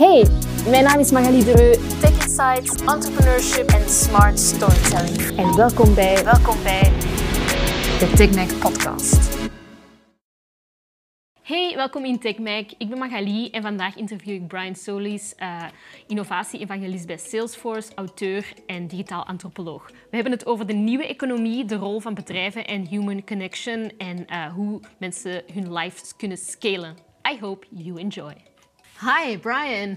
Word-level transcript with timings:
Hey, 0.00 0.26
mijn 0.70 0.84
naam 0.84 0.98
is 0.98 1.10
Magali 1.10 1.44
Dreu. 1.44 1.72
Tech 2.00 2.22
Insights, 2.22 2.84
Entrepreneurship 2.84 3.68
en 3.68 3.88
Smart 3.88 4.38
Storytelling. 4.38 5.38
En 5.38 5.56
welkom 5.56 5.94
bij 5.94 6.24
Welkom 6.24 6.62
bij 6.62 6.82
de 7.98 8.12
TechMac 8.16 8.60
podcast. 8.60 9.38
Hey, 11.42 11.72
welkom 11.76 12.04
in 12.04 12.18
TechMac. 12.18 12.70
Ik 12.78 12.88
ben 12.88 12.98
Magali 12.98 13.50
en 13.50 13.62
vandaag 13.62 13.96
interview 13.96 14.34
ik 14.34 14.48
Brian 14.48 14.74
Solis, 14.74 15.34
uh, 15.38 15.64
innovatie-evangelist 16.06 17.06
bij 17.06 17.18
Salesforce, 17.18 17.94
auteur 17.94 18.52
en 18.66 18.86
digitaal 18.86 19.26
antropoloog. 19.26 19.86
We 19.88 20.14
hebben 20.16 20.32
het 20.32 20.46
over 20.46 20.66
de 20.66 20.72
nieuwe 20.72 21.06
economie, 21.06 21.64
de 21.64 21.76
rol 21.76 22.00
van 22.00 22.14
bedrijven 22.14 22.66
en 22.66 22.86
human 22.86 23.24
connection 23.24 23.92
en 23.98 24.26
uh, 24.30 24.52
hoe 24.52 24.80
mensen 24.98 25.42
hun 25.52 25.72
lives 25.72 26.16
kunnen 26.16 26.38
scalen. 26.38 26.96
I 27.32 27.38
hope 27.40 27.66
you 27.70 27.98
enjoy. 27.98 28.49
Hi, 29.00 29.36
Brian. 29.36 29.96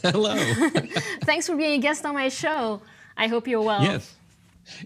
Hello. 0.00 0.36
Thanks 1.24 1.48
for 1.48 1.56
being 1.56 1.80
a 1.80 1.82
guest 1.82 2.06
on 2.06 2.14
my 2.14 2.28
show. 2.28 2.80
I 3.16 3.26
hope 3.26 3.48
you're 3.48 3.60
well. 3.60 3.82
Yes. 3.82 4.14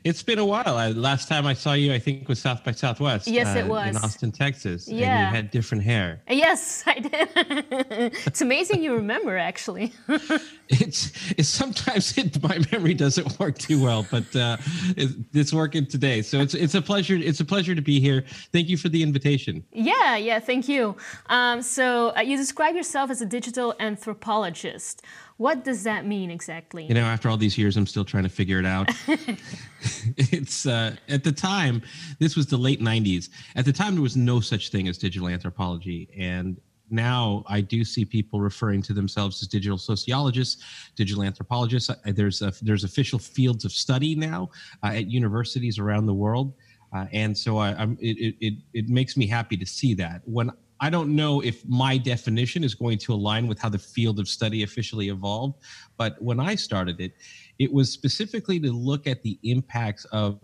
It's 0.05 0.23
been 0.23 0.39
a 0.39 0.45
while. 0.45 0.77
I, 0.77 0.89
last 0.91 1.29
time 1.29 1.47
I 1.47 1.55
saw 1.55 1.73
you, 1.73 1.93
I 1.93 1.99
think 1.99 2.29
was 2.29 2.39
South 2.39 2.65
by 2.65 2.73
Southwest. 2.73 3.29
Yes, 3.29 3.57
uh, 3.57 3.61
it 3.61 3.67
was 3.67 3.97
in 3.97 3.97
Austin, 3.97 4.33
Texas. 4.33 4.89
Yeah. 4.89 5.07
and 5.07 5.29
you 5.29 5.37
had 5.37 5.51
different 5.51 5.85
hair. 5.85 6.21
Yes, 6.29 6.85
I 6.87 6.99
did. 6.99 7.29
it's 8.27 8.41
amazing 8.41 8.83
you 8.83 8.95
remember. 8.95 9.37
Actually, 9.37 9.93
it's, 10.69 11.13
it's 11.33 11.49
sometimes 11.49 12.17
it, 12.19 12.43
my 12.43 12.59
memory 12.71 12.95
doesn't 12.95 13.39
work 13.39 13.59
too 13.59 13.83
well, 13.83 14.07
but 14.11 14.35
uh, 14.37 14.57
it, 14.97 15.11
it's 15.33 15.53
working 15.53 15.87
today. 15.87 16.23
So 16.23 16.41
it's 16.41 16.55
it's 16.55 16.75
a 16.75 16.83
pleasure. 16.83 17.17
It's 17.17 17.41
a 17.41 17.45
pleasure 17.45 17.75
to 17.75 17.83
be 17.83 18.01
here. 18.01 18.25
Thank 18.53 18.69
you 18.69 18.77
for 18.77 18.89
the 18.89 19.03
invitation. 19.03 19.65
Yeah, 19.73 20.17
yeah. 20.17 20.39
Thank 20.41 20.69
you. 20.69 20.97
Um, 21.27 21.63
so 21.63 22.15
uh, 22.17 22.21
you 22.21 22.37
describe 22.37 22.75
yourself 22.75 23.11
as 23.11 23.21
a 23.21 23.27
digital 23.27 23.75
anthropologist. 23.81 25.03
What 25.43 25.65
does 25.65 25.83
that 25.83 26.07
mean 26.07 26.31
exactly? 26.31 26.85
You 26.87 26.95
know, 26.95 27.01
after 27.01 27.29
all 27.29 27.37
these 27.37 27.59
years, 27.59 27.77
I'm 27.77 27.89
still 27.89 28.05
trying 28.05 28.23
to 28.23 28.29
figure 28.29 28.61
it 28.61 28.65
out. 28.65 28.89
it's 30.17 30.67
uh, 30.67 30.95
at 31.09 31.25
the 31.25 31.33
time, 31.33 31.83
this 32.21 32.37
was 32.37 32.47
the 32.47 32.57
late 32.57 32.81
90s. 32.81 33.29
At 33.57 33.65
the 33.65 33.73
time, 33.73 33.95
there 33.95 34.05
was 34.05 34.17
no 34.17 34.39
such 34.39 34.69
thing 34.69 34.87
as 34.87 34.99
digital 34.99 35.27
anthropology. 35.27 36.09
And 36.17 36.61
now 36.91 37.43
I 37.49 37.61
do 37.61 37.85
see 37.85 38.05
people 38.05 38.41
referring 38.41 38.83
to 38.83 38.93
themselves 38.93 39.43
as 39.43 39.49
digital 39.49 39.79
sociologists, 39.79 40.63
digital 40.95 41.25
anthropologists. 41.25 41.91
There's 42.05 42.41
a, 42.41 42.53
there's 42.63 42.85
official 42.85 43.19
fields 43.19 43.65
of 43.65 43.73
study 43.73 44.15
now 44.15 44.49
uh, 44.85 44.93
at 44.95 45.09
universities 45.09 45.77
around 45.77 46.07
the 46.07 46.15
world. 46.15 46.55
Uh, 46.95 47.07
and 47.11 47.37
so 47.37 47.59
I, 47.59 47.73
it, 47.99 48.37
it, 48.41 48.55
it 48.75 48.89
makes 48.89 49.17
me 49.17 49.27
happy 49.27 49.57
to 49.57 49.67
see 49.67 49.93
that. 49.95 50.21
When 50.25 50.53
I 50.83 50.91
don't 50.91 51.15
know 51.15 51.41
if 51.41 51.65
my 51.65 51.97
definition 51.97 52.65
is 52.65 52.75
going 52.75 52.99
to 52.99 53.15
align 53.15 53.47
with 53.47 53.61
how 53.61 53.69
the 53.69 53.79
field 53.79 54.19
of 54.19 54.29
study 54.29 54.65
officially 54.65 55.11
evolved, 55.11 55.61
but 55.97 56.21
when 56.21 56.41
I 56.41 56.57
started 56.57 57.01
it, 57.01 57.13
it 57.61 57.73
was 57.73 57.89
specifically 57.89 58.59
to 58.59 58.73
look 58.73 59.07
at 59.07 59.23
the 59.23 59.39
impacts 59.45 60.05
of 60.07 60.41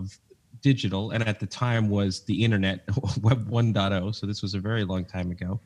digital, 0.63 1.11
and 1.11 1.27
at 1.27 1.41
the 1.41 1.47
time 1.47 1.89
was 1.89 2.25
the 2.25 2.45
internet, 2.45 2.85
Web 3.21 3.51
1.0. 3.51 4.15
So 4.15 4.27
this 4.27 4.41
was 4.41 4.55
a 4.55 4.61
very 4.61 4.85
long 4.85 5.05
time 5.05 5.33
ago, 5.33 5.61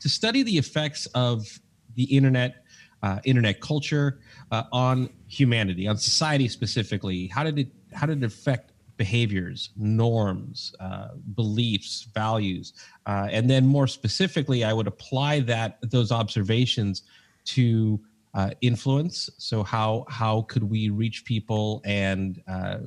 to 0.00 0.08
study 0.08 0.42
the 0.42 0.56
effects 0.56 1.04
of 1.14 1.46
the 1.94 2.04
internet, 2.04 2.64
uh, 3.02 3.20
internet 3.24 3.60
culture 3.60 4.20
uh, 4.50 4.62
on 4.72 5.10
humanity, 5.28 5.86
on 5.86 5.98
society 5.98 6.48
specifically. 6.48 7.26
How 7.26 7.44
did 7.44 7.58
it 7.58 7.68
how 7.92 8.06
did 8.06 8.22
it 8.22 8.26
affect 8.26 8.72
behaviors, 8.96 9.70
norms, 9.76 10.74
uh, 10.80 11.08
beliefs, 11.34 12.08
values, 12.14 12.72
uh, 13.06 13.28
and 13.30 13.48
then 13.50 13.66
more 13.66 13.86
specifically, 13.86 14.64
I 14.64 14.72
would 14.72 14.86
apply 14.86 15.40
that 15.40 15.78
those 15.82 16.12
observations 16.12 17.02
to 17.46 18.00
uh, 18.34 18.50
influence. 18.60 19.30
So 19.38 19.62
how 19.62 20.04
how 20.08 20.42
could 20.42 20.64
we 20.64 20.90
reach 20.90 21.24
people 21.24 21.80
and 21.84 22.42
uh, 22.48 22.78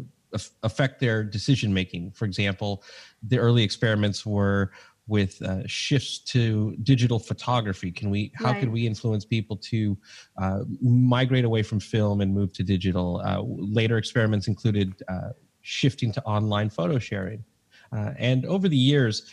affect 0.63 1.00
their 1.00 1.23
decision 1.23 1.73
making? 1.73 2.11
For 2.11 2.25
example, 2.25 2.83
the 3.23 3.38
early 3.38 3.63
experiments 3.63 4.25
were 4.25 4.72
with 5.07 5.41
uh, 5.41 5.66
shifts 5.66 6.19
to 6.19 6.75
digital 6.84 7.17
photography 7.17 7.91
can 7.91 8.09
we 8.09 8.31
how 8.35 8.51
right. 8.51 8.59
could 8.59 8.69
we 8.69 8.85
influence 8.85 9.23
people 9.23 9.56
to 9.56 9.97
uh, 10.41 10.59
migrate 10.81 11.46
away 11.46 11.63
from 11.63 11.79
film 11.79 12.19
and 12.19 12.34
move 12.34 12.51
to 12.51 12.62
digital 12.62 13.22
uh, 13.25 13.41
later 13.41 13.97
experiments 13.97 14.47
included 14.47 15.01
uh, 15.07 15.29
shifting 15.67 16.13
to 16.13 16.23
online 16.23 16.69
photo 16.69 16.97
sharing. 16.97 17.44
Uh, 17.91 18.11
and 18.17 18.45
over 18.45 18.69
the 18.69 18.78
years, 18.78 19.29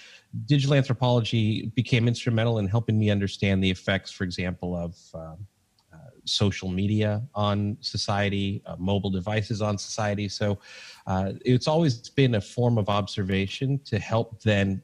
digital 0.47 0.75
anthropology 0.75 1.67
became 1.77 2.09
instrumental 2.09 2.59
in 2.59 2.67
helping 2.67 2.99
me 2.99 3.09
understand 3.09 3.63
the 3.63 3.71
effects, 3.71 4.11
for 4.11 4.25
example, 4.25 4.77
of 4.77 4.97
um, 5.15 5.47
uh, 5.93 5.97
social 6.25 6.69
media 6.69 7.23
on 7.35 7.77
society, 7.81 8.63
uh, 8.67 8.75
mobile 8.79 9.11
devices 9.11 9.63
on 9.63 9.79
society. 9.79 10.29
So 10.29 10.59
uh, 11.07 11.33
it's 11.45 11.69
always 11.69 12.09
been 12.09 12.35
a 12.35 12.41
form 12.41 12.79
of 12.79 12.89
observation 12.89 13.81
to 13.85 14.01
help 14.01 14.43
then 14.43 14.83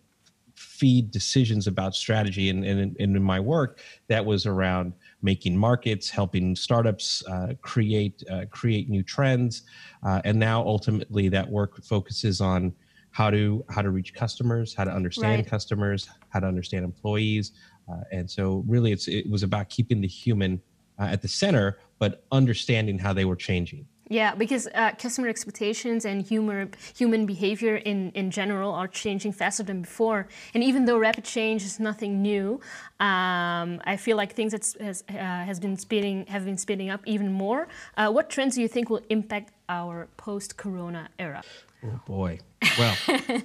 feed 0.54 1.10
decisions 1.10 1.66
about 1.66 1.94
strategy. 1.94 2.48
And, 2.48 2.64
and, 2.64 2.96
and 3.00 3.16
in 3.16 3.22
my 3.22 3.40
work, 3.40 3.80
that 4.06 4.24
was 4.24 4.46
around 4.46 4.92
making 5.22 5.56
markets, 5.56 6.08
helping 6.10 6.56
startups 6.56 7.24
uh, 7.26 7.54
create 7.60 8.22
uh, 8.30 8.44
create 8.50 8.88
new 8.88 9.02
trends, 9.02 9.62
uh, 10.02 10.20
and 10.24 10.38
now 10.38 10.62
ultimately 10.62 11.28
that 11.28 11.48
work 11.48 11.82
focuses 11.84 12.40
on 12.40 12.72
how 13.10 13.30
to 13.30 13.64
how 13.70 13.82
to 13.82 13.90
reach 13.90 14.14
customers, 14.14 14.74
how 14.74 14.84
to 14.84 14.90
understand 14.90 15.42
right. 15.42 15.50
customers, 15.50 16.08
how 16.28 16.40
to 16.40 16.46
understand 16.46 16.84
employees, 16.84 17.52
uh, 17.90 18.02
and 18.12 18.30
so 18.30 18.64
really 18.66 18.92
it's 18.92 19.08
it 19.08 19.28
was 19.30 19.42
about 19.42 19.68
keeping 19.68 20.00
the 20.00 20.08
human 20.08 20.60
uh, 20.98 21.04
at 21.04 21.22
the 21.22 21.28
center, 21.28 21.78
but 21.98 22.24
understanding 22.32 22.98
how 22.98 23.12
they 23.12 23.24
were 23.24 23.36
changing. 23.36 23.86
Yeah, 24.10 24.34
because 24.34 24.66
uh, 24.74 24.90
customer 24.98 25.28
expectations 25.28 26.04
and 26.04 26.20
humor, 26.20 26.68
human 26.96 27.26
behavior 27.26 27.76
in, 27.76 28.10
in 28.16 28.32
general 28.32 28.72
are 28.72 28.88
changing 28.88 29.30
faster 29.30 29.62
than 29.62 29.82
before. 29.82 30.26
And 30.52 30.64
even 30.64 30.84
though 30.84 30.98
rapid 30.98 31.22
change 31.22 31.62
is 31.62 31.78
nothing 31.78 32.20
new, 32.20 32.54
um, 32.98 33.80
I 33.84 33.96
feel 33.96 34.16
like 34.16 34.34
things 34.34 34.50
that 34.50 34.74
has, 34.80 35.04
uh, 35.08 35.12
has 35.14 35.60
been 35.60 35.76
speeding 35.78 36.26
have 36.26 36.44
been 36.44 36.58
speeding 36.58 36.90
up 36.90 37.02
even 37.06 37.32
more. 37.32 37.68
Uh, 37.96 38.10
what 38.10 38.28
trends 38.28 38.56
do 38.56 38.62
you 38.62 38.66
think 38.66 38.90
will 38.90 39.04
impact 39.10 39.52
our 39.68 40.08
post-corona 40.16 41.08
era? 41.20 41.42
Oh 41.84 42.00
boy! 42.04 42.40
Well, 42.76 42.96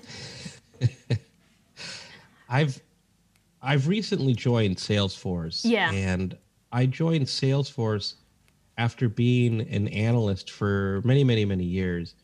I've 2.50 2.82
I've 3.62 3.88
recently 3.88 4.34
joined 4.34 4.78
Salesforce. 4.78 5.62
Yeah. 5.64 5.92
And 5.92 6.36
I 6.72 6.88
joined 6.88 7.28
Salesforce 7.28 8.16
after 8.78 9.08
being 9.08 9.62
an 9.62 9.88
analyst 9.90 10.52
for 10.52 11.02
many, 11.04 11.24
many, 11.24 11.46
many 11.46 11.64
years. 11.64 12.16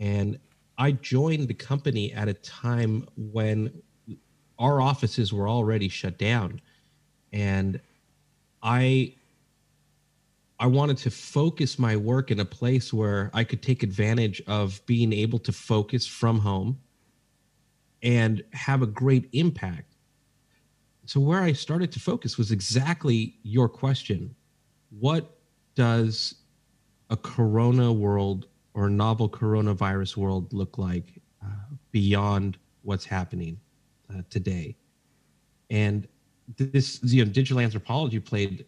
And 0.00 0.38
I 0.78 0.92
joined 0.92 1.48
the 1.48 1.54
company 1.54 2.12
at 2.12 2.28
a 2.28 2.34
time 2.34 3.06
when 3.16 3.82
our 4.58 4.80
offices 4.80 5.32
were 5.32 5.48
already 5.48 5.88
shut 5.88 6.18
down. 6.18 6.60
And 7.32 7.80
I 8.62 9.14
I 10.60 10.66
wanted 10.66 10.96
to 10.98 11.10
focus 11.10 11.78
my 11.78 11.94
work 11.94 12.32
in 12.32 12.40
a 12.40 12.44
place 12.44 12.92
where 12.92 13.30
I 13.32 13.44
could 13.44 13.62
take 13.62 13.84
advantage 13.84 14.42
of 14.48 14.84
being 14.86 15.12
able 15.12 15.38
to 15.40 15.52
focus 15.52 16.04
from 16.04 16.40
home 16.40 16.80
and 18.02 18.42
have 18.52 18.82
a 18.82 18.86
great 18.86 19.28
impact. 19.32 19.94
So 21.06 21.20
where 21.20 21.40
I 21.40 21.52
started 21.52 21.92
to 21.92 22.00
focus 22.00 22.36
was 22.36 22.50
exactly 22.50 23.36
your 23.44 23.68
question. 23.68 24.34
What 24.90 25.37
does 25.78 26.34
a 27.08 27.16
corona 27.16 27.92
world 27.92 28.48
or 28.74 28.90
novel 28.90 29.28
coronavirus 29.28 30.16
world 30.16 30.52
look 30.52 30.76
like 30.76 31.20
uh, 31.40 31.46
beyond 31.92 32.58
what's 32.82 33.04
happening 33.04 33.56
uh, 34.12 34.22
today? 34.28 34.74
And 35.70 36.08
this, 36.56 36.98
you 37.04 37.24
know, 37.24 37.30
digital 37.30 37.60
anthropology 37.60 38.18
played 38.18 38.64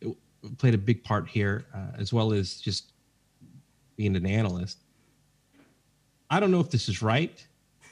played 0.56 0.75
a 0.75 0.78
big 0.78 1.03
part 1.03 1.28
here, 1.28 1.66
uh, 1.75 1.98
as 1.98 2.12
well 2.12 2.33
as 2.33 2.60
just 2.60 2.92
being 3.97 4.15
an 4.15 4.24
analyst. 4.24 4.78
I 6.30 6.39
don't 6.39 6.53
know 6.53 6.60
if 6.60 6.71
this 6.71 6.89
is 6.89 7.03
right 7.03 7.45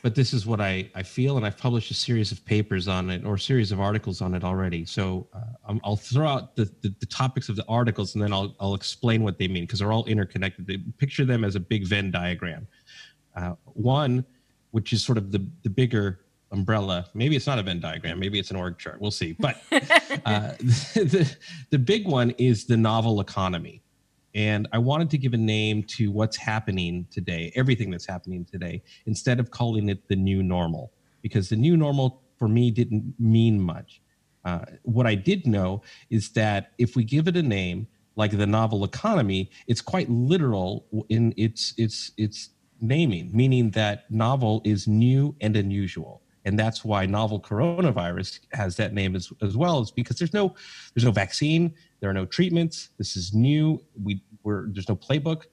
but 0.09 0.15
this 0.15 0.33
is 0.33 0.47
what 0.47 0.59
I, 0.59 0.91
I 0.95 1.03
feel, 1.03 1.37
and 1.37 1.45
I've 1.45 1.59
published 1.59 1.91
a 1.91 1.95
series 1.95 2.33
of 2.33 2.43
papers 2.47 2.89
on 2.89 3.11
it 3.11 3.27
or 3.27 3.35
a 3.35 3.39
series 3.39 3.73
of 3.73 3.79
articles 3.79 4.23
on 4.23 4.33
it 4.33 4.43
already. 4.43 4.87
So 4.87 5.27
uh, 5.35 5.75
I'll 5.85 5.97
throw 5.97 6.27
out 6.27 6.57
the, 6.57 6.65
the, 6.81 6.95
the, 6.99 7.05
topics 7.05 7.51
of 7.51 7.57
the 7.57 7.65
articles, 7.69 8.15
and 8.15 8.25
then 8.25 8.33
I'll, 8.33 8.57
I'll 8.59 8.73
explain 8.73 9.23
what 9.23 9.37
they 9.37 9.49
mean 9.49 9.65
because 9.65 9.81
they're 9.81 9.93
all 9.93 10.07
interconnected. 10.07 10.67
They 10.67 10.79
picture 10.97 11.27
them 11.27 11.45
as 11.45 11.57
a 11.57 11.61
big 11.61 11.87
Venn 11.87 12.11
diagram. 12.11 12.67
Uh, 13.37 13.57
one, 13.75 14.25
which 14.71 14.95
is 14.95 15.05
sort 15.05 15.19
of 15.19 15.31
the, 15.31 15.47
the 15.63 15.69
bigger 15.69 16.21
umbrella. 16.53 17.05
Maybe 17.13 17.37
it's 17.37 17.47
not 17.47 17.59
a 17.59 17.63
Venn 17.63 17.79
diagram. 17.79 18.19
Maybe 18.19 18.39
it's 18.39 18.51
an 18.51 18.57
org 18.57 18.79
chart. 18.79 19.03
We'll 19.03 19.11
see. 19.11 19.37
But 19.39 19.61
uh, 20.25 20.53
the, 20.95 21.37
the 21.69 21.79
big 21.79 22.07
one 22.07 22.31
is 22.39 22.65
the 22.65 22.79
novel 22.79 23.21
economy. 23.21 23.83
And 24.35 24.69
I 24.73 24.79
wanted 24.79 25.11
to 25.11 25.19
give 25.19 25.33
a 25.35 25.39
name 25.39 25.83
to 25.85 26.11
what's 26.11 26.37
happening 26.37 27.07
today, 27.11 27.53
everything 27.55 27.91
that's 27.91 28.07
happening 28.07 28.45
today, 28.45 28.83
instead 29.07 29.41
of 29.41 29.51
calling 29.51 29.89
it 29.89 30.09
the 30.09 30.17
new 30.17 30.43
normal, 30.43 30.93
because 31.23 31.49
the 31.49 31.57
new 31.57 31.77
normal 31.77 32.23
for 32.39 32.49
me 32.49 32.71
didn't 32.71 33.15
mean 33.19 33.61
much. 33.61 34.01
Uh, 34.45 34.65
what 34.83 35.07
I 35.07 35.15
did 35.15 35.47
know 35.47 35.83
is 36.11 36.31
that 36.31 36.73
if 36.79 36.95
we 36.95 37.05
give 37.05 37.27
it 37.27 37.37
a 37.37 37.43
name, 37.43 37.89
like 38.17 38.37
the 38.37 38.47
novel 38.47 38.85
economy, 38.85 39.51
it's 39.67 39.81
quite 39.81 40.09
literal 40.11 40.87
in 41.09 41.33
its 41.37 41.75
its 41.77 42.13
its 42.17 42.51
naming, 42.81 43.31
meaning 43.33 43.71
that 43.71 44.11
novel 44.11 44.61
is 44.65 44.87
new 44.87 45.35
and 45.41 45.57
unusual. 45.57 46.23
And 46.45 46.59
that's 46.59 46.85
why 46.85 47.07
novel 47.07 47.41
coronavirus 47.41 48.41
has 48.53 48.77
that 48.77 48.95
name 48.95 49.17
as, 49.17 49.33
as 49.43 49.57
well, 49.57 49.81
is 49.81 49.91
because 49.91 50.19
there's 50.19 50.33
no 50.33 50.55
there's 50.95 51.05
no 51.05 51.11
vaccine, 51.11 51.75
there 52.01 52.11
are 52.11 52.15
no 52.15 52.27
treatments. 52.27 52.91
This 52.99 53.17
is 53.17 53.35
new. 53.35 53.83
We 54.03 54.23
we're 54.43 54.69
there's 54.69 54.89
no 54.89 54.97
playbook. 54.97 55.45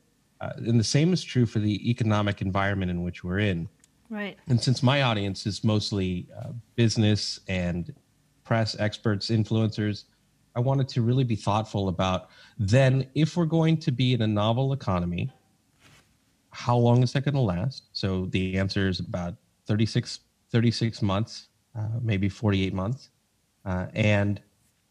Uh, 0.41 0.51
and 0.57 0.79
the 0.79 0.83
same 0.83 1.13
is 1.13 1.23
true 1.23 1.45
for 1.45 1.59
the 1.59 1.89
economic 1.89 2.41
environment 2.41 2.91
in 2.91 3.03
which 3.03 3.23
we're 3.23 3.39
in. 3.39 3.69
Right. 4.09 4.37
And 4.47 4.61
since 4.61 4.83
my 4.83 5.01
audience 5.01 5.45
is 5.45 5.63
mostly 5.63 6.27
uh, 6.37 6.51
business 6.75 7.39
and 7.47 7.93
press 8.43 8.75
experts, 8.79 9.29
influencers, 9.29 10.03
I 10.55 10.59
wanted 10.59 10.87
to 10.89 11.01
really 11.01 11.23
be 11.23 11.35
thoughtful 11.35 11.89
about 11.89 12.29
then 12.57 13.07
if 13.15 13.35
we're 13.35 13.45
going 13.45 13.77
to 13.77 13.91
be 13.91 14.13
in 14.13 14.21
a 14.21 14.27
novel 14.27 14.71
economy, 14.73 15.31
how 16.51 16.77
long 16.77 17.03
is 17.03 17.11
that 17.13 17.25
going 17.25 17.33
to 17.35 17.41
last? 17.41 17.87
So 17.91 18.27
the 18.27 18.57
answer 18.57 18.87
is 18.87 19.01
about 19.01 19.35
36, 19.67 20.19
36 20.56 21.02
months, 21.02 21.50
uh, 21.78 22.00
maybe 22.02 22.30
48 22.30 22.74
months. 22.74 23.10
Uh, 23.66 23.88
and 23.94 24.42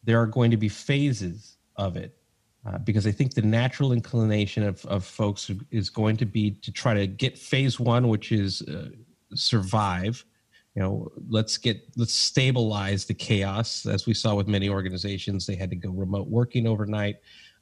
there 0.02 0.20
are 0.20 0.26
going 0.26 0.50
to 0.50 0.58
be 0.58 0.68
phases 0.68 1.56
of 1.76 1.96
it 1.96 2.14
uh, 2.66 2.76
because 2.76 3.06
I 3.06 3.12
think 3.12 3.32
the 3.32 3.40
natural 3.40 3.92
inclination 3.92 4.62
of, 4.62 4.84
of 4.84 5.06
folks 5.06 5.50
is 5.70 5.88
going 5.88 6.18
to 6.18 6.26
be 6.26 6.50
to 6.50 6.70
try 6.70 6.92
to 6.92 7.06
get 7.06 7.38
phase 7.38 7.80
one, 7.80 8.08
which 8.08 8.30
is 8.30 8.60
uh, 8.60 8.90
survive. 9.34 10.22
You 10.74 10.82
know, 10.82 11.10
let's 11.30 11.56
get 11.56 11.80
let's 11.96 12.12
stabilize 12.12 13.06
the 13.06 13.14
chaos, 13.14 13.86
as 13.86 14.04
we 14.04 14.12
saw 14.12 14.34
with 14.34 14.48
many 14.48 14.68
organizations. 14.68 15.46
They 15.46 15.54
had 15.54 15.70
to 15.70 15.76
go 15.76 15.88
remote 15.88 16.28
working 16.28 16.66
overnight. 16.66 17.16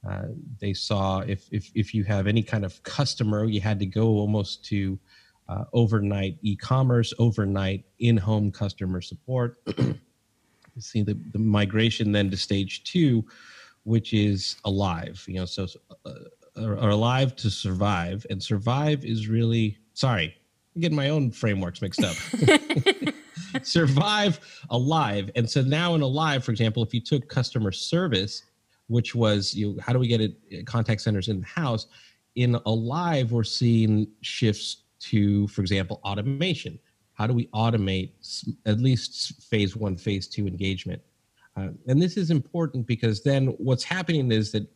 Uh, 0.04 0.22
they 0.60 0.72
saw 0.72 1.20
if 1.20 1.46
if 1.52 1.70
if 1.76 1.94
you 1.94 2.02
have 2.02 2.26
any 2.26 2.42
kind 2.42 2.64
of 2.64 2.82
customer, 2.82 3.44
you 3.44 3.60
had 3.60 3.78
to 3.78 3.86
go 3.86 4.08
almost 4.08 4.64
to 4.70 4.98
uh, 5.48 5.64
overnight 5.72 6.38
e-commerce, 6.42 7.12
overnight 7.18 7.84
in-home 7.98 8.50
customer 8.50 9.00
support. 9.00 9.58
see 10.78 11.02
the, 11.02 11.18
the 11.32 11.38
migration 11.38 12.12
then 12.12 12.30
to 12.30 12.36
stage 12.36 12.82
two 12.84 13.22
which 13.84 14.14
is 14.14 14.56
alive 14.64 15.22
you 15.28 15.34
know 15.34 15.44
so 15.44 15.66
uh, 16.06 16.12
are 16.56 16.90
alive 16.90 17.34
to 17.36 17.50
survive. 17.50 18.26
And 18.30 18.42
survive 18.42 19.04
is 19.04 19.28
really 19.28 19.78
sorry 19.94 20.34
i'm 20.74 20.80
getting 20.80 20.96
my 20.96 21.10
own 21.10 21.30
frameworks 21.30 21.82
mixed 21.82 22.02
up. 22.02 22.16
Survive 23.62 24.40
alive. 24.70 25.30
And 25.36 25.48
so 25.48 25.60
now 25.62 25.94
in 25.94 26.00
alive 26.00 26.44
for 26.44 26.50
example 26.50 26.82
if 26.82 26.94
you 26.94 27.00
took 27.00 27.28
customer 27.28 27.72
service 27.72 28.42
which 28.88 29.14
was 29.14 29.54
you 29.54 29.68
know, 29.72 29.80
how 29.80 29.92
do 29.92 29.98
we 29.98 30.08
get 30.08 30.20
it 30.20 30.34
uh, 30.52 30.62
contact 30.64 31.00
centers 31.00 31.28
in 31.28 31.40
the 31.40 31.46
house 31.46 31.86
in 32.34 32.58
alive 32.66 33.32
we're 33.32 33.44
seeing 33.44 34.06
shifts 34.22 34.81
to 35.10 35.46
for 35.48 35.60
example 35.60 36.00
automation 36.04 36.78
how 37.14 37.26
do 37.26 37.34
we 37.34 37.46
automate 37.48 38.10
at 38.66 38.80
least 38.80 39.42
phase 39.42 39.76
one, 39.76 39.96
phase 39.96 40.26
two 40.26 40.46
engagement? 40.46 41.02
Uh, 41.56 41.68
and 41.86 42.00
this 42.00 42.16
is 42.16 42.30
important 42.30 42.86
because 42.86 43.22
then 43.22 43.48
what's 43.58 43.84
happening 43.84 44.32
is 44.32 44.52
that 44.52 44.66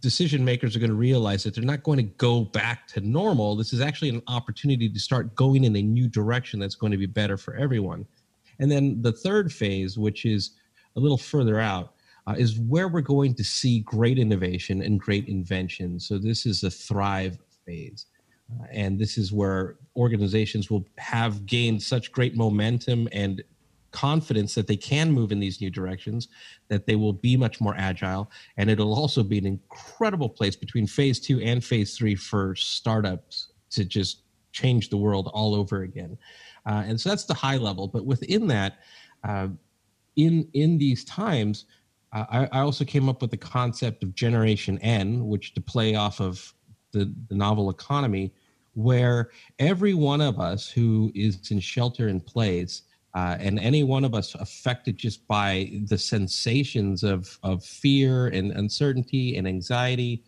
decision 0.00 0.44
makers 0.44 0.74
are 0.74 0.78
going 0.78 0.90
to 0.90 0.96
realize 0.96 1.44
that 1.44 1.54
they're 1.54 1.64
not 1.64 1.82
going 1.82 1.98
to 1.98 2.14
go 2.14 2.44
back 2.44 2.86
to 2.88 3.00
normal. 3.00 3.56
This 3.56 3.72
is 3.72 3.80
actually 3.80 4.08
an 4.08 4.22
opportunity 4.26 4.88
to 4.88 4.98
start 4.98 5.34
going 5.34 5.64
in 5.64 5.76
a 5.76 5.82
new 5.82 6.08
direction 6.08 6.58
that's 6.58 6.74
going 6.74 6.92
to 6.92 6.98
be 6.98 7.06
better 7.06 7.36
for 7.36 7.54
everyone. 7.54 8.06
And 8.58 8.70
then 8.70 9.02
the 9.02 9.12
third 9.12 9.52
phase, 9.52 9.98
which 9.98 10.24
is 10.24 10.52
a 10.96 11.00
little 11.00 11.18
further 11.18 11.60
out, 11.60 11.92
uh, 12.26 12.34
is 12.38 12.58
where 12.58 12.88
we're 12.88 13.00
going 13.00 13.34
to 13.34 13.44
see 13.44 13.80
great 13.80 14.18
innovation 14.18 14.82
and 14.82 14.98
great 14.98 15.28
invention. 15.28 16.00
So 16.00 16.18
this 16.18 16.46
is 16.46 16.62
the 16.62 16.70
thrive 16.70 17.38
phase. 17.66 18.06
And 18.70 18.98
this 18.98 19.18
is 19.18 19.32
where 19.32 19.76
organizations 19.96 20.70
will 20.70 20.84
have 20.98 21.46
gained 21.46 21.82
such 21.82 22.12
great 22.12 22.36
momentum 22.36 23.08
and 23.12 23.42
confidence 23.90 24.54
that 24.54 24.66
they 24.66 24.76
can 24.76 25.10
move 25.10 25.32
in 25.32 25.40
these 25.40 25.60
new 25.60 25.70
directions, 25.70 26.28
that 26.68 26.86
they 26.86 26.96
will 26.96 27.14
be 27.14 27.36
much 27.36 27.60
more 27.60 27.74
agile. 27.78 28.30
And 28.56 28.68
it'll 28.68 28.94
also 28.94 29.22
be 29.22 29.38
an 29.38 29.46
incredible 29.46 30.28
place 30.28 30.54
between 30.54 30.86
phase 30.86 31.18
two 31.18 31.40
and 31.40 31.64
phase 31.64 31.96
three 31.96 32.14
for 32.14 32.54
startups 32.54 33.52
to 33.70 33.84
just 33.84 34.22
change 34.52 34.90
the 34.90 34.96
world 34.96 35.30
all 35.32 35.54
over 35.54 35.82
again. 35.82 36.18
Uh, 36.66 36.84
and 36.86 37.00
so 37.00 37.08
that's 37.08 37.24
the 37.24 37.34
high 37.34 37.56
level. 37.56 37.88
But 37.88 38.04
within 38.04 38.46
that, 38.48 38.80
uh, 39.24 39.48
in 40.16 40.48
in 40.52 40.78
these 40.78 41.04
times, 41.04 41.66
uh, 42.12 42.24
I, 42.30 42.48
I, 42.58 42.60
also 42.60 42.84
came 42.84 43.08
up 43.08 43.20
with 43.20 43.30
the 43.30 43.36
concept 43.36 44.02
of 44.02 44.14
Generation 44.14 44.78
N, 44.78 45.26
which 45.26 45.54
to 45.54 45.60
play 45.60 45.94
off 45.94 46.20
of 46.20 46.54
the, 46.96 47.12
the 47.28 47.34
novel 47.34 47.70
economy, 47.70 48.32
where 48.74 49.30
every 49.58 49.94
one 49.94 50.20
of 50.20 50.34
us 50.40 50.68
who 50.68 51.10
is 51.14 51.50
in 51.50 51.60
shelter 51.60 52.08
in 52.08 52.20
place, 52.20 52.82
uh, 53.14 53.36
and 53.40 53.58
any 53.58 53.82
one 53.82 54.04
of 54.04 54.14
us 54.14 54.34
affected 54.34 54.94
just 54.98 55.26
by 55.26 55.50
the 55.88 55.96
sensations 55.96 57.02
of, 57.02 57.38
of 57.42 57.64
fear 57.64 58.26
and 58.28 58.52
uncertainty 58.52 59.36
and 59.36 59.48
anxiety, 59.48 60.22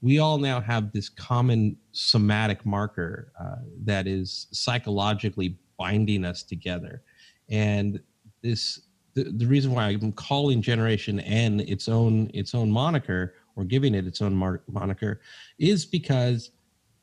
we 0.00 0.18
all 0.18 0.38
now 0.38 0.60
have 0.60 0.92
this 0.92 1.08
common 1.08 1.76
somatic 1.92 2.66
marker 2.66 3.32
uh, 3.40 3.62
that 3.84 4.06
is 4.06 4.48
psychologically 4.50 5.56
binding 5.78 6.24
us 6.24 6.42
together. 6.42 7.02
And 7.48 8.00
this 8.42 8.82
the, 9.14 9.24
the 9.24 9.46
reason 9.46 9.72
why 9.72 9.88
I'm 9.88 10.12
calling 10.12 10.62
Generation 10.62 11.20
N 11.20 11.60
its 11.60 11.86
own 11.88 12.30
its 12.34 12.54
own 12.54 12.70
moniker 12.70 13.34
or 13.56 13.64
giving 13.64 13.94
it 13.94 14.06
its 14.06 14.22
own 14.22 14.34
mar- 14.34 14.62
moniker 14.70 15.20
is 15.58 15.84
because 15.84 16.50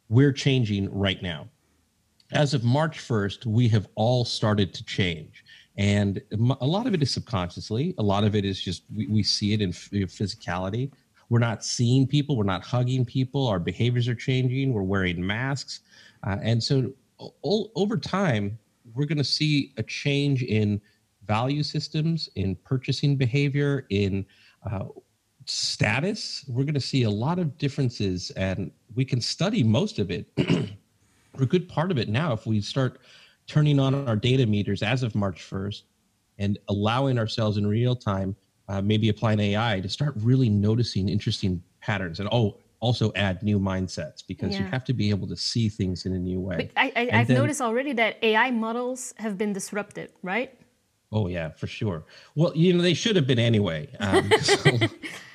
we're 0.10 0.34
changing 0.34 0.92
right 0.94 1.22
now. 1.22 1.48
As 2.32 2.54
of 2.54 2.64
March 2.64 3.00
1st, 3.00 3.46
we 3.46 3.68
have 3.70 3.88
all 3.96 4.26
started 4.26 4.74
to 4.74 4.84
change. 4.86 5.44
And 5.78 6.22
a 6.32 6.66
lot 6.66 6.88
of 6.88 6.94
it 6.94 7.02
is 7.02 7.12
subconsciously, 7.12 7.96
a 7.98 8.04
lot 8.04 8.24
of 8.24 8.36
it 8.36 8.44
is 8.44 8.62
just 8.62 8.84
we, 8.94 9.08
we 9.08 9.24
see 9.24 9.54
it 9.54 9.62
in 9.62 9.72
physicality. 9.72 10.92
We're 11.30 11.40
not 11.40 11.64
seeing 11.64 12.06
people, 12.06 12.36
we're 12.36 12.44
not 12.44 12.64
hugging 12.64 13.06
people, 13.06 13.48
our 13.48 13.60
behaviors 13.60 14.08
are 14.08 14.16
changing, 14.16 14.74
we're 14.74 14.84
wearing 14.84 15.26
masks. 15.26 15.82
Uh, 16.26 16.38
and 16.42 16.62
so 16.62 16.92
o- 17.44 17.72
over 17.76 17.98
time, 17.98 18.58
we're 18.94 19.06
going 19.06 19.20
to 19.20 19.24
see 19.24 19.74
a 19.78 19.84
change 19.84 20.44
in 20.44 20.82
value 21.26 21.64
systems, 21.64 22.30
in 22.36 22.56
purchasing 22.56 23.16
behavior, 23.16 23.86
in 23.90 24.26
uh, 24.70 24.86
status, 25.50 26.46
we're 26.48 26.64
going 26.64 26.74
to 26.74 26.80
see 26.80 27.04
a 27.04 27.10
lot 27.10 27.40
of 27.40 27.58
differences, 27.58 28.32
and 28.32 28.72
we 28.96 29.06
can 29.06 29.22
study 29.22 29.64
most 29.64 30.00
of 30.00 30.12
it, 30.12 30.28
or 31.38 31.44
a 31.44 31.46
good 31.46 31.68
part 31.68 31.92
of 31.92 31.98
it 31.98 32.10
now, 32.10 32.34
if 32.34 32.46
we 32.46 32.62
start 32.62 33.00
turning 33.48 33.80
on 33.80 34.08
our 34.08 34.16
data 34.16 34.46
meters 34.46 34.84
as 34.84 35.04
of 35.04 35.16
March 35.16 35.50
1st 35.50 35.84
and 36.38 36.58
allowing 36.70 37.18
ourselves 37.18 37.58
in 37.58 37.66
real 37.66 37.96
time, 37.96 38.36
uh, 38.68 38.82
maybe 38.82 39.10
applying 39.10 39.40
AI 39.40 39.80
to 39.80 39.90
start 39.90 40.14
really 40.18 40.50
noticing 40.50 41.10
interesting 41.10 41.62
patterns. 41.82 42.20
And 42.20 42.30
oh, 42.32 42.58
also 42.80 43.12
add 43.16 43.44
new 43.44 43.60
mindsets 43.60 44.24
because 44.26 44.54
yeah. 44.54 44.62
you 44.62 44.66
have 44.68 44.84
to 44.86 44.94
be 44.94 45.10
able 45.10 45.28
to 45.28 45.36
see 45.36 45.70
things 45.70 46.06
in 46.06 46.14
a 46.14 46.20
new 46.20 46.40
way. 46.40 46.70
But 46.76 46.92
I, 46.96 47.10
have 47.12 47.30
noticed 47.30 47.62
already 47.62 47.94
that 47.94 48.18
AI 48.22 48.52
models 48.52 49.14
have 49.18 49.38
been 49.38 49.54
disrupted, 49.54 50.14
right? 50.24 50.58
Oh 51.12 51.28
yeah, 51.28 51.50
for 51.50 51.68
sure. 51.68 52.06
Well, 52.36 52.56
you 52.56 52.74
know 52.74 52.82
they 52.82 52.94
should 52.94 53.16
have 53.16 53.28
been 53.28 53.40
anyway. 53.40 53.90
Um, 54.00 54.32
so, 54.42 54.78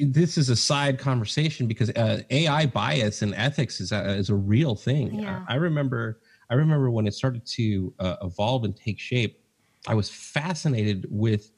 this 0.00 0.38
is 0.38 0.48
a 0.48 0.56
side 0.56 0.98
conversation 0.98 1.66
because 1.66 1.90
uh, 1.90 2.22
AI 2.30 2.66
bias 2.66 3.22
and 3.22 3.34
ethics 3.34 3.80
is 3.80 3.92
a, 3.92 4.12
is 4.12 4.30
a 4.30 4.34
real 4.34 4.74
thing. 4.74 5.20
Yeah. 5.20 5.44
I, 5.48 5.54
I 5.54 5.56
remember 5.56 6.20
I 6.50 6.54
remember 6.54 6.90
when 6.90 7.06
it 7.06 7.14
started 7.14 7.44
to 7.46 7.92
uh, 7.98 8.16
evolve 8.22 8.64
and 8.64 8.76
take 8.76 8.98
shape. 8.98 9.42
I 9.88 9.94
was 9.94 10.08
fascinated 10.08 11.06
with 11.10 11.52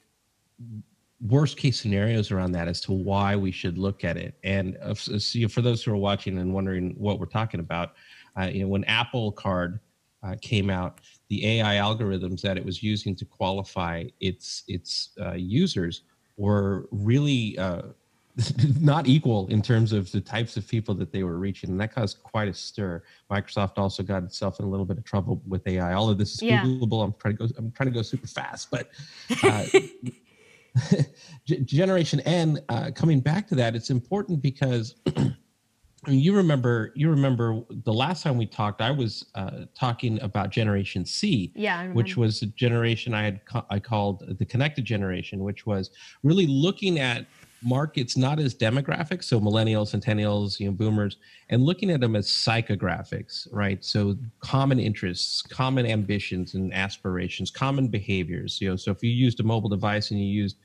worst 1.21 1.57
case 1.57 1.79
scenarios 1.79 2.31
around 2.31 2.53
that 2.53 2.67
as 2.67 2.81
to 2.81 2.93
why 2.93 3.35
we 3.35 3.51
should 3.51 3.77
look 3.77 4.03
at 4.03 4.17
it. 4.17 4.35
And 4.43 4.77
uh, 4.81 4.93
so 4.93 5.47
for 5.47 5.61
those 5.61 5.83
who 5.83 5.91
are 5.91 5.97
watching 5.97 6.37
and 6.37 6.53
wondering 6.53 6.95
what 6.97 7.19
we're 7.19 7.25
talking 7.25 7.59
about, 7.59 7.93
uh, 8.39 8.45
you 8.45 8.61
know, 8.63 8.67
when 8.67 8.83
Apple 8.85 9.31
Card 9.31 9.79
uh, 10.23 10.35
came 10.41 10.69
out, 10.69 11.01
the 11.29 11.59
AI 11.59 11.75
algorithms 11.75 12.41
that 12.41 12.57
it 12.57 12.65
was 12.65 12.81
using 12.81 13.15
to 13.15 13.25
qualify 13.25 14.05
its 14.19 14.63
its 14.67 15.11
uh, 15.21 15.33
users 15.33 16.03
were 16.39 16.87
really 16.91 17.57
uh, 17.57 17.81
not 18.79 19.07
equal 19.07 19.47
in 19.47 19.61
terms 19.61 19.91
of 19.91 20.11
the 20.11 20.21
types 20.21 20.55
of 20.57 20.67
people 20.67 20.95
that 20.95 21.11
they 21.11 21.23
were 21.23 21.37
reaching, 21.37 21.69
and 21.69 21.79
that 21.79 21.93
caused 21.93 22.23
quite 22.23 22.47
a 22.47 22.53
stir. 22.53 23.03
Microsoft 23.29 23.77
also 23.77 24.01
got 24.01 24.23
itself 24.23 24.59
in 24.59 24.65
a 24.65 24.69
little 24.69 24.85
bit 24.85 24.97
of 24.97 25.03
trouble 25.03 25.41
with 25.47 25.67
AI. 25.67 25.93
All 25.93 26.09
of 26.09 26.17
this 26.17 26.35
is 26.35 26.41
yeah. 26.41 26.63
Googleable. 26.63 27.03
I'm 27.03 27.13
trying 27.19 27.37
to 27.37 27.47
go. 27.47 27.53
I'm 27.57 27.71
trying 27.71 27.89
to 27.89 27.93
go 27.93 28.01
super 28.01 28.27
fast, 28.27 28.71
but. 28.71 28.89
Uh, 29.43 29.65
Generation 31.45 32.19
N, 32.21 32.59
uh, 32.69 32.91
coming 32.93 33.19
back 33.19 33.47
to 33.47 33.55
that, 33.55 33.75
it's 33.75 33.89
important 33.89 34.39
because 34.41 34.95
you 36.07 36.35
remember 36.35 36.91
you 36.95 37.09
remember 37.09 37.61
the 37.83 37.93
last 37.93 38.23
time 38.23 38.37
we 38.37 38.45
talked 38.45 38.81
i 38.81 38.91
was 38.91 39.25
uh, 39.35 39.65
talking 39.77 40.21
about 40.21 40.49
generation 40.49 41.05
c 41.05 41.51
yeah 41.55 41.87
which 41.91 42.15
was 42.15 42.41
a 42.41 42.45
generation 42.47 43.13
i 43.13 43.23
had 43.23 43.45
ca- 43.45 43.65
i 43.69 43.79
called 43.79 44.23
the 44.39 44.45
connected 44.45 44.85
generation 44.85 45.43
which 45.43 45.65
was 45.65 45.89
really 46.23 46.47
looking 46.47 46.99
at 46.99 47.25
markets 47.61 48.15
not 48.15 48.39
as 48.39 48.55
demographics, 48.55 49.25
so 49.25 49.39
millennials, 49.39 49.89
centennials, 49.89 50.59
you 50.59 50.67
know, 50.67 50.71
boomers, 50.71 51.17
and 51.49 51.63
looking 51.63 51.91
at 51.91 51.99
them 51.99 52.15
as 52.15 52.27
psychographics, 52.27 53.47
right? 53.51 53.83
So 53.83 54.15
common 54.39 54.79
interests, 54.79 55.41
common 55.41 55.85
ambitions 55.85 56.53
and 56.53 56.73
aspirations, 56.73 57.51
common 57.51 57.89
behaviors. 57.89 58.61
You 58.61 58.69
know, 58.69 58.75
so 58.75 58.91
if 58.91 59.03
you 59.03 59.09
used 59.09 59.39
a 59.39 59.43
mobile 59.43 59.69
device 59.69 60.11
and 60.11 60.19
you 60.19 60.25
used 60.25 60.57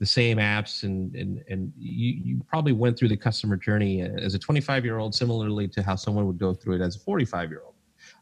the 0.00 0.06
same 0.06 0.38
apps 0.38 0.82
and 0.82 1.14
and 1.14 1.44
and 1.48 1.72
you, 1.78 2.18
you 2.24 2.40
probably 2.48 2.72
went 2.72 2.98
through 2.98 3.08
the 3.08 3.16
customer 3.16 3.54
journey 3.54 4.00
as 4.00 4.34
a 4.34 4.38
25 4.38 4.84
year 4.84 4.98
old 4.98 5.14
similarly 5.14 5.68
to 5.68 5.82
how 5.82 5.94
someone 5.94 6.26
would 6.26 6.38
go 6.38 6.52
through 6.54 6.74
it 6.74 6.80
as 6.80 6.96
a 6.96 6.98
45 7.00 7.50
year 7.50 7.62
old 7.64 7.74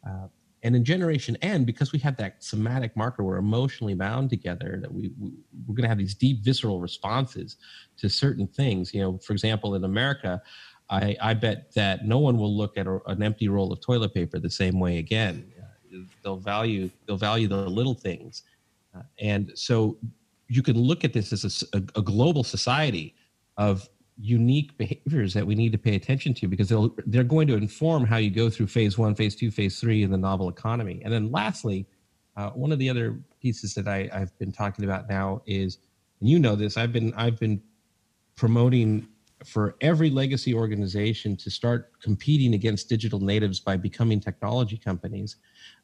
uh, 0.07 0.27
and 0.65 0.75
in 0.75 0.85
generation 0.85 1.37
n 1.41 1.65
because 1.65 1.93
we 1.93 2.01
have 2.01 2.17
that 2.17 2.43
somatic 2.43 2.97
marker 2.97 3.23
we're 3.23 3.37
emotionally 3.37 3.95
bound 3.95 4.29
together 4.29 4.79
that 4.83 4.93
we, 4.93 5.13
we 5.21 5.31
we're 5.67 5.75
going 5.77 5.85
to 5.85 5.89
have 5.89 5.99
these 5.99 6.15
deep 6.15 6.43
visceral 6.43 6.81
responses 6.81 7.57
to 7.97 8.09
certain 8.09 8.49
things. 8.49 8.93
You 8.93 9.03
know 9.03 9.19
for 9.19 9.33
example 9.33 9.77
in 9.77 9.85
america 9.85 10.43
i 10.91 11.17
i 11.23 11.33
bet 11.33 11.73
that 11.75 12.05
no 12.05 12.19
one 12.19 12.37
will 12.39 12.55
look 12.55 12.77
at 12.77 12.89
a, 12.89 12.99
an 13.07 13.23
empty 13.23 13.49
roll 13.49 13.73
of 13.73 13.81
toilet 13.81 14.13
paper 14.13 14.41
the 14.41 14.51
same 14.51 14.81
way 14.81 14.99
again. 14.99 15.53
Uh, 15.57 15.99
they'll 16.25 16.37
value 16.37 16.91
they'll 17.07 17.17
value 17.17 17.47
the 17.47 17.69
little 17.69 17.95
things. 17.95 18.43
Uh, 18.97 19.03
and 19.21 19.53
so 19.55 19.97
you 20.49 20.62
can 20.62 20.78
look 20.78 21.05
at 21.05 21.12
this 21.12 21.33
as 21.33 21.64
a, 21.75 21.83
a, 21.95 22.02
global 22.02 22.43
society 22.43 23.14
of 23.59 23.88
unique 24.19 24.76
behaviors 24.78 25.35
that 25.35 25.47
we 25.47 25.55
need 25.55 25.73
to 25.73 25.78
pay 25.78 25.95
attention 25.95 26.35
to 26.35 26.49
because 26.49 26.69
they'll 26.69 26.95
they're 27.07 27.23
going 27.23 27.47
to 27.47 27.55
inform 27.55 28.05
how 28.05 28.17
you 28.17 28.31
go 28.31 28.50
through 28.50 28.67
phase 28.67 28.99
one, 28.99 29.14
phase 29.14 29.37
two, 29.37 29.50
phase 29.50 29.78
three 29.78 30.02
in 30.02 30.11
the 30.11 30.17
novel 30.17 30.49
economy. 30.49 31.00
And 31.05 31.12
then 31.12 31.31
lastly, 31.31 31.87
uh, 32.37 32.50
one 32.50 32.73
of 32.73 32.78
the 32.78 32.88
other 32.88 33.21
pieces 33.40 33.75
that 33.75 33.87
I, 33.87 34.09
I've 34.12 34.37
been 34.38 34.52
talking 34.52 34.85
about 34.85 35.09
now 35.09 35.43
is, 35.47 35.78
and 36.21 36.28
you 36.28 36.38
know 36.38 36.57
this, 36.57 36.76
I've 36.76 36.93
been 36.93 37.12
I've 37.14 37.38
been 37.38 37.62
promoting 38.35 39.07
for 39.45 39.76
every 39.81 40.11
legacy 40.11 40.52
organization 40.52 41.37
to 41.37 41.50
start 41.50 41.93
competing 42.02 42.55
against 42.55 42.88
digital 42.88 43.21
natives 43.21 43.61
by 43.61 43.76
becoming 43.76 44.19
technology 44.19 44.76
companies. 44.76 45.37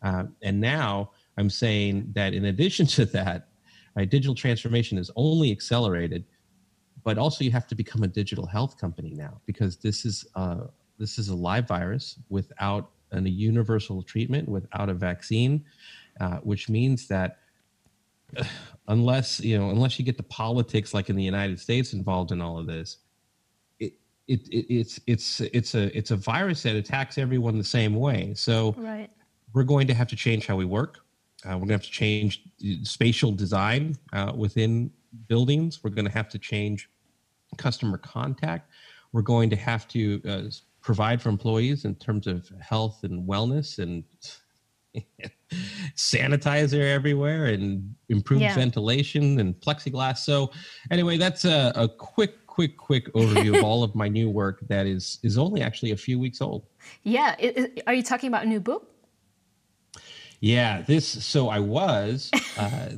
Uh, 0.02 0.24
and 0.42 0.60
now 0.60 1.10
I'm 1.36 1.50
saying 1.50 2.10
that 2.14 2.34
in 2.34 2.46
addition 2.46 2.86
to 2.98 3.04
that, 3.06 3.48
right, 3.96 4.10
digital 4.10 4.34
transformation 4.34 4.98
is 4.98 5.10
only 5.16 5.50
accelerated 5.50 6.24
but 7.04 7.18
also 7.18 7.44
you 7.44 7.50
have 7.50 7.66
to 7.68 7.74
become 7.74 8.02
a 8.02 8.08
digital 8.08 8.46
health 8.46 8.78
company 8.78 9.12
now 9.14 9.40
because 9.44 9.76
this 9.76 10.04
is 10.04 10.26
uh, 10.34 10.62
this 10.98 11.18
is 11.18 11.28
a 11.28 11.34
live 11.34 11.68
virus 11.68 12.18
without 12.30 12.90
an, 13.12 13.26
a 13.26 13.30
universal 13.30 14.02
treatment, 14.02 14.48
without 14.48 14.88
a 14.88 14.94
vaccine, 14.94 15.64
uh, 16.20 16.38
which 16.38 16.68
means 16.68 17.06
that 17.08 17.38
unless 18.88 19.38
you 19.40 19.58
know 19.58 19.70
unless 19.70 19.98
you 19.98 20.04
get 20.04 20.16
the 20.16 20.24
politics 20.24 20.94
like 20.94 21.10
in 21.10 21.16
the 21.16 21.22
United 21.22 21.60
States 21.60 21.92
involved 21.92 22.32
in 22.32 22.40
all 22.40 22.58
of 22.58 22.66
this, 22.66 22.98
it, 23.78 23.92
it, 24.26 24.48
it 24.48 24.74
it's 24.74 24.98
it's 25.06 25.40
it's 25.40 25.74
a 25.74 25.96
it's 25.96 26.10
a 26.10 26.16
virus 26.16 26.62
that 26.62 26.74
attacks 26.74 27.18
everyone 27.18 27.58
the 27.58 27.64
same 27.64 27.94
way. 27.94 28.32
So 28.34 28.74
right. 28.78 29.10
we're 29.52 29.64
going 29.64 29.86
to 29.88 29.94
have 29.94 30.08
to 30.08 30.16
change 30.16 30.46
how 30.46 30.56
we 30.56 30.64
work. 30.64 31.03
Uh, 31.44 31.52
we're 31.52 31.66
going 31.66 31.68
to 31.68 31.74
have 31.74 31.82
to 31.82 31.90
change 31.90 32.42
spatial 32.82 33.32
design 33.32 33.96
uh, 34.12 34.32
within 34.34 34.90
buildings. 35.28 35.82
We're 35.82 35.90
going 35.90 36.06
to 36.06 36.12
have 36.12 36.28
to 36.30 36.38
change 36.38 36.88
customer 37.56 37.98
contact. 37.98 38.70
We're 39.12 39.22
going 39.22 39.50
to 39.50 39.56
have 39.56 39.86
to 39.88 40.20
uh, 40.28 40.42
provide 40.80 41.22
for 41.22 41.28
employees 41.28 41.84
in 41.84 41.94
terms 41.96 42.26
of 42.26 42.50
health 42.60 43.04
and 43.04 43.28
wellness 43.28 43.78
and 43.78 44.04
sanitizer 45.96 46.92
everywhere 46.92 47.46
and 47.46 47.94
improved 48.08 48.42
yeah. 48.42 48.54
ventilation 48.54 49.40
and 49.40 49.54
plexiglass. 49.60 50.18
So 50.18 50.50
anyway, 50.90 51.16
that's 51.16 51.44
a, 51.44 51.72
a 51.74 51.88
quick, 51.88 52.46
quick, 52.46 52.76
quick 52.76 53.12
overview 53.14 53.56
of 53.56 53.64
all 53.64 53.82
of 53.82 53.94
my 53.94 54.08
new 54.08 54.30
work 54.30 54.60
that 54.68 54.86
is 54.86 55.18
is 55.22 55.38
only 55.38 55.62
actually 55.62 55.92
a 55.92 55.96
few 55.96 56.18
weeks 56.18 56.40
old. 56.40 56.66
Yeah, 57.02 57.34
it, 57.38 57.56
it, 57.56 57.82
are 57.86 57.94
you 57.94 58.02
talking 58.02 58.28
about 58.28 58.44
a 58.44 58.46
new 58.46 58.60
book? 58.60 58.93
Yeah, 60.44 60.82
this. 60.82 61.08
So 61.24 61.48
I 61.48 61.58
was, 61.58 62.30
uh, 62.58 62.90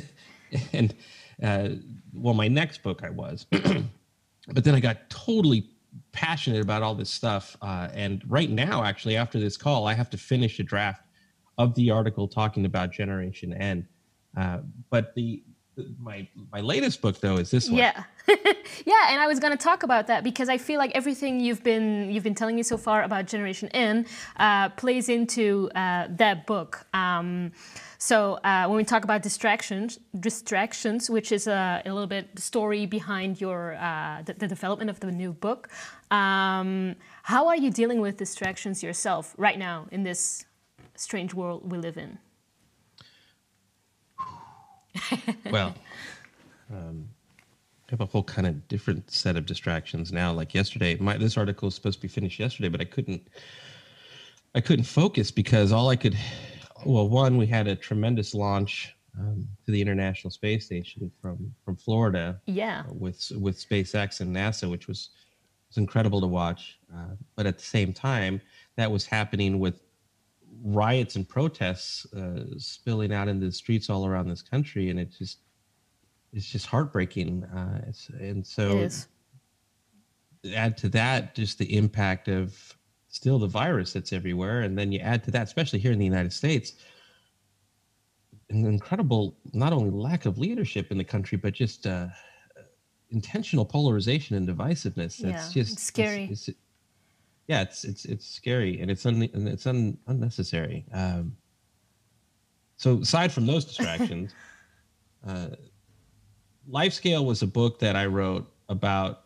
and 0.74 0.94
uh, 1.42 1.68
well, 2.12 2.34
my 2.34 2.46
next 2.46 2.82
book 2.82 3.00
I 3.02 3.08
was, 3.08 3.46
but 3.50 4.64
then 4.64 4.74
I 4.74 4.80
got 4.80 5.08
totally 5.08 5.70
passionate 6.12 6.60
about 6.60 6.82
all 6.82 6.94
this 6.94 7.08
stuff. 7.08 7.56
Uh, 7.62 7.88
and 7.94 8.22
right 8.28 8.50
now, 8.50 8.84
actually, 8.84 9.16
after 9.16 9.40
this 9.40 9.56
call, 9.56 9.86
I 9.86 9.94
have 9.94 10.10
to 10.10 10.18
finish 10.18 10.58
a 10.60 10.62
draft 10.62 11.06
of 11.56 11.74
the 11.74 11.90
article 11.90 12.28
talking 12.28 12.66
about 12.66 12.92
Generation 12.92 13.54
N. 13.54 13.88
Uh, 14.36 14.58
but 14.90 15.14
the 15.14 15.42
my 15.98 16.26
my 16.52 16.60
latest 16.60 17.00
book 17.00 17.20
though 17.20 17.36
is 17.36 17.50
this 17.50 17.68
one. 17.68 17.78
Yeah, 17.78 18.04
yeah, 18.28 19.10
and 19.10 19.20
I 19.20 19.26
was 19.26 19.38
going 19.40 19.56
to 19.56 19.62
talk 19.62 19.82
about 19.82 20.06
that 20.06 20.24
because 20.24 20.48
I 20.48 20.58
feel 20.58 20.78
like 20.78 20.92
everything 20.92 21.40
you've 21.40 21.62
been 21.62 22.10
you've 22.10 22.24
been 22.24 22.34
telling 22.34 22.56
me 22.56 22.62
so 22.62 22.76
far 22.76 23.02
about 23.02 23.26
Generation 23.26 23.68
N 23.70 24.06
uh, 24.36 24.68
plays 24.70 25.08
into 25.08 25.70
uh, 25.74 26.08
that 26.10 26.46
book. 26.46 26.86
Um, 26.94 27.52
so 27.98 28.34
uh, 28.44 28.66
when 28.66 28.76
we 28.76 28.84
talk 28.84 29.04
about 29.04 29.22
distractions, 29.22 29.98
distractions, 30.20 31.08
which 31.08 31.32
is 31.32 31.46
a, 31.46 31.82
a 31.86 31.92
little 31.92 32.06
bit 32.06 32.34
the 32.34 32.42
story 32.42 32.86
behind 32.86 33.40
your 33.40 33.76
uh, 33.76 34.22
the, 34.24 34.34
the, 34.34 34.48
development 34.48 34.90
of 34.90 35.00
the 35.00 35.10
new 35.10 35.32
book, 35.32 35.68
um, 36.10 36.96
how 37.22 37.48
are 37.48 37.56
you 37.56 37.70
dealing 37.70 38.00
with 38.00 38.16
distractions 38.16 38.82
yourself 38.82 39.34
right 39.38 39.58
now 39.58 39.86
in 39.90 40.02
this 40.02 40.44
strange 40.96 41.32
world 41.34 41.70
we 41.70 41.78
live 41.78 41.96
in? 41.96 42.18
well, 45.50 45.74
um, 46.70 47.08
I 47.88 47.90
have 47.90 48.00
a 48.00 48.06
whole 48.06 48.24
kind 48.24 48.46
of 48.46 48.66
different 48.68 49.10
set 49.10 49.36
of 49.36 49.46
distractions 49.46 50.12
now. 50.12 50.32
Like 50.32 50.54
yesterday, 50.54 50.96
my 50.96 51.16
this 51.16 51.36
article 51.36 51.66
was 51.66 51.74
supposed 51.74 51.98
to 51.98 52.02
be 52.02 52.08
finished 52.08 52.38
yesterday, 52.38 52.68
but 52.68 52.80
I 52.80 52.84
couldn't. 52.84 53.28
I 54.56 54.60
couldn't 54.60 54.84
focus 54.84 55.32
because 55.32 55.72
all 55.72 55.88
I 55.88 55.96
could 55.96 56.16
well, 56.84 57.08
one, 57.08 57.36
we 57.36 57.46
had 57.46 57.66
a 57.66 57.76
tremendous 57.76 58.34
launch 58.34 58.94
um, 59.18 59.46
to 59.64 59.72
the 59.72 59.80
International 59.80 60.30
Space 60.30 60.66
Station 60.66 61.10
from 61.20 61.54
from 61.64 61.76
Florida. 61.76 62.40
Yeah. 62.46 62.84
Uh, 62.88 62.94
with 62.94 63.32
with 63.38 63.56
SpaceX 63.56 64.20
and 64.20 64.34
NASA, 64.34 64.70
which 64.70 64.88
was 64.88 65.10
was 65.68 65.76
incredible 65.76 66.20
to 66.20 66.26
watch. 66.26 66.78
Uh, 66.94 67.14
but 67.36 67.46
at 67.46 67.58
the 67.58 67.64
same 67.64 67.92
time, 67.92 68.40
that 68.76 68.90
was 68.90 69.06
happening 69.06 69.58
with 69.58 69.80
riots 70.64 71.14
and 71.16 71.28
protests 71.28 72.12
uh, 72.14 72.44
spilling 72.56 73.12
out 73.12 73.28
into 73.28 73.46
the 73.46 73.52
streets 73.52 73.90
all 73.90 74.06
around 74.06 74.28
this 74.28 74.42
country, 74.42 74.90
and 74.90 74.98
it's 74.98 75.18
just 75.18 75.38
it's 76.32 76.50
just 76.50 76.66
heartbreaking. 76.66 77.44
Uh, 77.44 77.92
and 78.18 78.44
so, 78.44 78.88
add 80.54 80.76
to 80.78 80.88
that 80.88 81.34
just 81.34 81.58
the 81.58 81.76
impact 81.76 82.28
of 82.28 82.76
still 83.08 83.38
the 83.38 83.46
virus 83.46 83.92
that's 83.92 84.12
everywhere. 84.12 84.62
And 84.62 84.76
then 84.76 84.90
you 84.90 84.98
add 84.98 85.22
to 85.24 85.30
that, 85.30 85.44
especially 85.44 85.78
here 85.78 85.92
in 85.92 85.98
the 85.98 86.04
United 86.04 86.32
States, 86.32 86.72
an 88.50 88.66
incredible 88.66 89.36
not 89.52 89.72
only 89.72 89.90
lack 89.90 90.26
of 90.26 90.38
leadership 90.38 90.90
in 90.90 90.98
the 90.98 91.04
country, 91.04 91.38
but 91.38 91.54
just 91.54 91.86
uh, 91.86 92.08
intentional 93.10 93.64
polarization 93.64 94.36
and 94.36 94.48
divisiveness. 94.48 95.20
Yeah, 95.20 95.48
just 95.52 95.74
it's 95.74 95.82
scary. 95.82 96.28
It's, 96.30 96.48
it's, 96.48 96.58
yeah, 97.46 97.62
it's 97.62 97.84
it's 97.84 98.04
it's 98.04 98.26
scary 98.26 98.80
and 98.80 98.90
it's 98.90 99.04
un, 99.06 99.28
and 99.34 99.48
it's 99.48 99.66
un, 99.66 99.98
unnecessary. 100.06 100.84
Um, 100.92 101.36
so 102.76 103.00
aside 103.00 103.32
from 103.32 103.46
those 103.46 103.64
distractions, 103.64 104.34
uh, 105.26 105.48
Life 106.66 106.92
Scale 106.94 107.24
was 107.24 107.42
a 107.42 107.46
book 107.46 107.78
that 107.80 107.96
I 107.96 108.06
wrote 108.06 108.50
about 108.68 109.24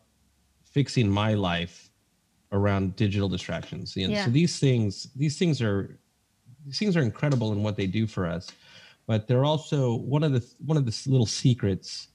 fixing 0.64 1.08
my 1.08 1.34
life 1.34 1.90
around 2.52 2.96
digital 2.96 3.28
distractions. 3.28 3.96
Know, 3.96 4.08
yeah. 4.08 4.24
So 4.24 4.30
these 4.30 4.58
things, 4.58 5.08
these 5.14 5.38
things 5.38 5.62
are, 5.62 5.98
these 6.66 6.78
things 6.78 6.96
are 6.96 7.02
incredible 7.02 7.52
in 7.52 7.62
what 7.62 7.76
they 7.76 7.86
do 7.86 8.06
for 8.06 8.26
us, 8.26 8.50
but 9.06 9.28
they're 9.28 9.44
also 9.44 9.94
one 9.94 10.24
of 10.24 10.32
the 10.32 10.44
one 10.66 10.76
of 10.76 10.84
the 10.84 11.10
little 11.10 11.26
secrets 11.26 12.08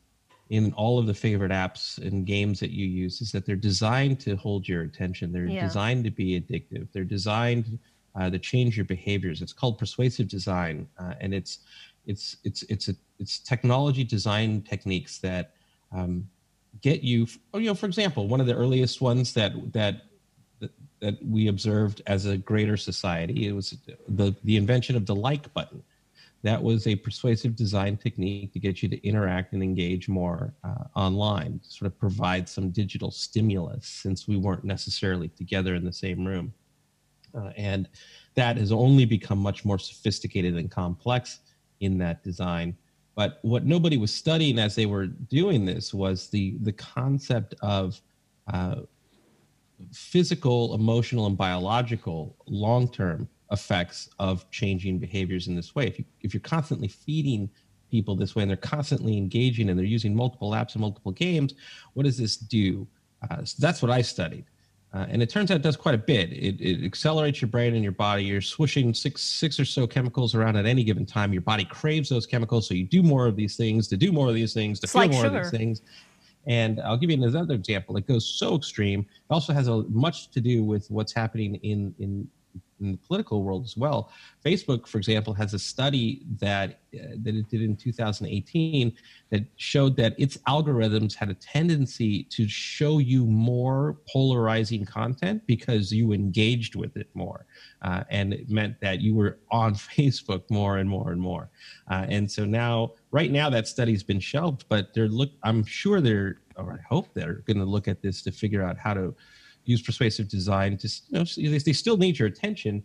in 0.49 0.73
all 0.73 0.99
of 0.99 1.07
the 1.07 1.13
favorite 1.13 1.51
apps 1.51 1.97
and 1.97 2.25
games 2.25 2.59
that 2.59 2.71
you 2.71 2.85
use 2.85 3.21
is 3.21 3.31
that 3.31 3.45
they're 3.45 3.55
designed 3.55 4.19
to 4.19 4.35
hold 4.35 4.67
your 4.67 4.83
attention. 4.83 5.31
They're 5.31 5.45
yeah. 5.45 5.65
designed 5.65 6.03
to 6.03 6.11
be 6.11 6.39
addictive. 6.39 6.87
They're 6.91 7.03
designed 7.03 7.79
uh, 8.15 8.29
to 8.29 8.39
change 8.39 8.77
your 8.77 8.85
behaviors. 8.85 9.41
It's 9.41 9.53
called 9.53 9.77
persuasive 9.77 10.27
design, 10.27 10.87
uh, 10.99 11.13
and 11.19 11.33
it's 11.33 11.59
it's 12.05 12.37
it's 12.43 12.63
it's 12.63 12.89
a 12.89 12.95
it's 13.19 13.39
technology 13.39 14.03
design 14.03 14.61
techniques 14.61 15.17
that 15.19 15.55
um, 15.91 16.27
get 16.81 17.01
you. 17.01 17.27
You 17.53 17.61
know, 17.61 17.75
for 17.75 17.85
example, 17.85 18.27
one 18.27 18.41
of 18.41 18.47
the 18.47 18.55
earliest 18.55 19.01
ones 19.01 19.33
that 19.33 19.53
that 19.73 20.03
that 21.03 21.17
we 21.21 21.47
observed 21.49 22.01
as 22.07 22.25
a 22.25 22.37
greater 22.37 22.77
society. 22.77 23.47
It 23.47 23.51
was 23.51 23.75
the, 24.07 24.33
the 24.45 24.55
invention 24.55 24.95
of 24.95 25.05
the 25.05 25.13
like 25.13 25.53
button. 25.53 25.83
That 26.43 26.61
was 26.61 26.87
a 26.87 26.95
persuasive 26.95 27.55
design 27.55 27.95
technique 27.95 28.51
to 28.53 28.59
get 28.59 28.83
you 28.83 28.89
to 28.89 29.07
interact 29.07 29.53
and 29.53 29.63
engage 29.63 30.09
more 30.09 30.53
uh, 30.65 30.83
online, 30.95 31.61
sort 31.63 31.87
of 31.87 31.97
provide 31.97 32.49
some 32.49 32.69
digital 32.69 33.11
stimulus 33.11 33.87
since 33.87 34.27
we 34.27 34.35
weren't 34.35 34.65
necessarily 34.65 35.29
together 35.29 35.73
in 35.75 35.85
the 35.85 35.93
same 35.93 36.25
room. 36.25 36.53
Uh, 37.33 37.51
and 37.55 37.87
that 38.35 38.57
has 38.57 38.71
only 38.71 39.05
become 39.05 39.39
much 39.39 39.63
more 39.63 39.79
sophisticated 39.79 40.57
and 40.57 40.69
complex 40.69 41.39
in 41.79 41.97
that 41.99 42.23
design. 42.23 42.75
But 43.15 43.39
what 43.43 43.65
nobody 43.65 43.97
was 43.97 44.13
studying 44.13 44.59
as 44.59 44.75
they 44.75 44.85
were 44.85 45.07
doing 45.07 45.65
this 45.65 45.93
was 45.93 46.29
the 46.29 46.57
the 46.61 46.73
concept 46.73 47.53
of 47.61 48.01
uh, 48.51 48.81
physical, 49.91 50.73
emotional, 50.73 51.27
and 51.27 51.37
biological 51.37 52.35
long 52.47 52.91
term 52.91 53.27
effects 53.53 54.09
of 54.19 54.49
changing 54.51 54.99
behaviors 54.99 55.47
in 55.47 55.55
this 55.55 55.73
way. 55.75 55.87
If 55.87 55.99
you 55.99 56.05
if 56.21 56.33
you're 56.33 56.41
constantly 56.41 56.89
feeding 56.89 57.49
people 57.89 58.15
this 58.15 58.35
way 58.35 58.41
and 58.41 58.49
they're 58.49 58.57
constantly 58.57 59.17
engaging 59.17 59.69
and 59.69 59.77
they're 59.77 59.85
using 59.85 60.15
multiple 60.15 60.51
apps 60.51 60.73
and 60.73 60.81
multiple 60.81 61.11
games, 61.11 61.53
what 61.93 62.03
does 62.03 62.17
this 62.17 62.35
do? 62.35 62.87
Uh, 63.29 63.45
so 63.45 63.55
that's 63.59 63.81
what 63.81 63.91
I 63.91 64.01
studied. 64.01 64.45
Uh, 64.93 65.07
and 65.09 65.23
it 65.23 65.29
turns 65.29 65.49
out 65.49 65.55
it 65.55 65.63
does 65.63 65.75
quite 65.75 65.95
a 65.95 65.99
bit. 65.99 66.31
It, 66.31 66.61
it, 66.61 66.85
accelerates 66.85 67.41
your 67.41 67.49
brain 67.49 67.73
and 67.73 67.81
your 67.81 67.93
body. 67.93 68.23
You're 68.23 68.41
swishing 68.41 68.93
six 68.93 69.21
six 69.21 69.59
or 69.59 69.65
so 69.65 69.87
chemicals 69.87 70.35
around 70.35 70.55
at 70.55 70.65
any 70.65 70.83
given 70.83 71.05
time. 71.05 71.33
Your 71.33 71.41
body 71.41 71.65
craves 71.65 72.09
those 72.09 72.27
chemicals, 72.27 72.67
so 72.67 72.73
you 72.73 72.85
do 72.85 73.01
more 73.01 73.25
of 73.25 73.35
these 73.35 73.55
things, 73.55 73.87
to 73.87 73.97
do 73.97 74.11
more 74.11 74.27
of 74.27 74.35
these 74.35 74.53
things, 74.53 74.79
to 74.79 74.85
It's 74.85 74.93
feel 74.93 75.03
like 75.03 75.11
more 75.11 75.23
sugar. 75.23 75.37
of 75.37 75.43
these 75.43 75.59
things. 75.59 75.81
And 76.45 76.79
I'll 76.81 76.97
give 76.97 77.09
you 77.09 77.23
another 77.23 77.53
example. 77.55 77.95
It 77.97 78.05
goes 78.05 78.27
so 78.27 78.55
extreme. 78.55 78.99
It 79.01 79.33
also 79.33 79.53
has 79.53 79.67
a, 79.67 79.83
much 79.89 80.29
to 80.31 80.41
do 80.41 80.63
with 80.63 80.91
what's 80.91 81.13
happening 81.13 81.55
in 81.55 81.95
in 81.99 82.27
in 82.79 82.91
the 82.91 82.97
political 82.97 83.43
world 83.43 83.63
as 83.63 83.77
well. 83.77 84.11
Facebook, 84.45 84.87
for 84.87 84.97
example, 84.97 85.33
has 85.33 85.53
a 85.53 85.59
study 85.59 86.23
that 86.39 86.79
uh, 86.93 87.15
that 87.23 87.35
it 87.35 87.49
did 87.49 87.61
in 87.61 87.75
2018 87.75 88.93
that 89.31 89.45
showed 89.55 89.95
that 89.97 90.13
its 90.19 90.37
algorithms 90.47 91.15
had 91.15 91.29
a 91.29 91.33
tendency 91.35 92.23
to 92.25 92.47
show 92.47 92.99
you 92.99 93.25
more 93.25 93.97
polarizing 94.07 94.85
content 94.85 95.41
because 95.47 95.91
you 95.91 96.13
engaged 96.13 96.75
with 96.75 96.95
it 96.97 97.09
more, 97.13 97.45
uh, 97.81 98.03
and 98.09 98.33
it 98.33 98.49
meant 98.49 98.79
that 98.81 99.01
you 99.01 99.15
were 99.15 99.39
on 99.51 99.73
Facebook 99.97 100.43
more 100.49 100.77
and 100.77 100.89
more 100.89 101.11
and 101.11 101.21
more. 101.21 101.49
Uh, 101.89 102.05
and 102.09 102.29
so 102.29 102.45
now, 102.45 102.93
right 103.11 103.31
now, 103.31 103.49
that 103.49 103.67
study's 103.67 104.03
been 104.03 104.19
shelved, 104.19 104.65
but 104.69 104.93
they're 104.93 105.07
look. 105.07 105.31
I'm 105.43 105.63
sure 105.65 106.01
they're, 106.01 106.41
or 106.55 106.73
I 106.73 106.87
hope 106.87 107.13
they're 107.13 107.43
going 107.45 107.57
to 107.57 107.65
look 107.65 107.87
at 107.87 108.01
this 108.01 108.21
to 108.23 108.31
figure 108.31 108.63
out 108.63 108.77
how 108.77 108.93
to 108.93 109.15
use 109.65 109.81
persuasive 109.81 110.27
design. 110.27 110.77
To 110.77 110.89
you 111.35 111.49
know 111.49 111.57
they 111.57 111.73
still 111.73 111.97
need 111.97 112.19
your 112.19 112.27
attention 112.27 112.83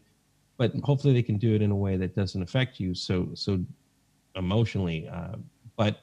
but 0.59 0.75
hopefully 0.83 1.15
they 1.15 1.23
can 1.23 1.39
do 1.39 1.55
it 1.55 1.63
in 1.63 1.71
a 1.71 1.77
way 1.77 1.97
that 1.97 2.15
doesn't 2.15 2.43
affect 2.43 2.79
you 2.79 2.95
so 2.95 3.31
so 3.33 3.65
emotionally 4.35 5.09
uh, 5.09 5.37
but 5.77 6.01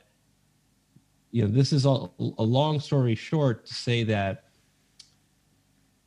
you 1.32 1.44
know 1.44 1.51
this 1.51 1.72
is 1.72 1.86
a, 1.86 2.10
a 2.17 2.44
long 2.44 2.79
story 2.79 3.13
short 3.13 3.65
to 3.65 3.74
say 3.74 4.03
that 4.03 4.46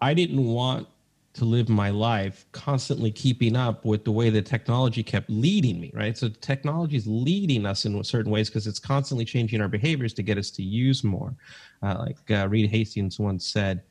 i 0.01 0.13
didn't 0.13 0.45
want 0.45 0.89
to 1.35 1.45
live 1.45 1.69
my 1.69 1.91
life 1.91 2.47
constantly 2.51 3.13
keeping 3.13 3.55
up 3.55 3.85
with 3.85 4.05
the 4.05 4.11
way 4.11 4.29
the 4.29 4.43
technology 4.43 5.05
kept 5.05 5.31
leading 5.31 5.79
me 5.79 5.93
right? 5.95 6.19
So 6.19 6.29
technology 6.29 6.97
is 6.97 7.07
leading 7.07 7.65
us 7.65 7.85
in 7.85 8.03
certain 8.03 8.33
ways 8.33 8.49
because 8.49 8.67
it's 8.67 8.81
constantly 8.81 9.25
changing 9.25 9.61
our 9.61 9.69
behaviors 9.69 10.13
to 10.15 10.23
get 10.23 10.37
us 10.37 10.51
to 10.53 10.65
use 10.65 11.05
more. 11.05 11.35
Uh, 11.81 12.07
like 12.07 12.31
uh, 12.31 12.49
reed 12.49 12.69
hastings 12.71 13.21
once 13.21 13.47
said 13.47 13.83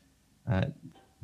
uh, 0.49 0.65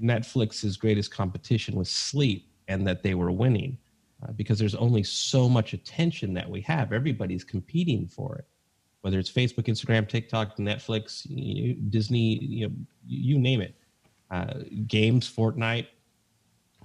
Netflix's 0.01 0.77
greatest 0.77 1.12
competition 1.12 1.75
was 1.75 1.89
sleep, 1.89 2.48
and 2.68 2.88
that 2.88 3.03
they 3.03 3.13
were 3.13 3.32
winning 3.32 3.77
uh, 4.24 4.32
because 4.34 4.58
there's 4.60 4.75
only 4.75 5.03
so 5.03 5.50
much 5.50 5.74
attention 5.74 6.34
that 6.34 6.50
we 6.50 6.62
have. 6.62 6.94
Everybody's 6.94 7.44
competing 7.44 8.08
for 8.08 8.38
it, 8.38 8.46
whether 9.01 9.20
it's 9.20 9.32
Facebook, 9.32 9.65
Instagram, 9.65 10.08
TikTok, 10.08 10.58
Netflix, 10.58 11.25
you, 11.30 11.74
Disney, 11.74 12.39
you, 12.39 12.68
know, 12.68 12.75
you 13.06 13.38
name 13.38 13.62
it. 13.62 13.75
Uh, 14.32 14.62
games, 14.88 15.32
Fortnite, 15.32 15.88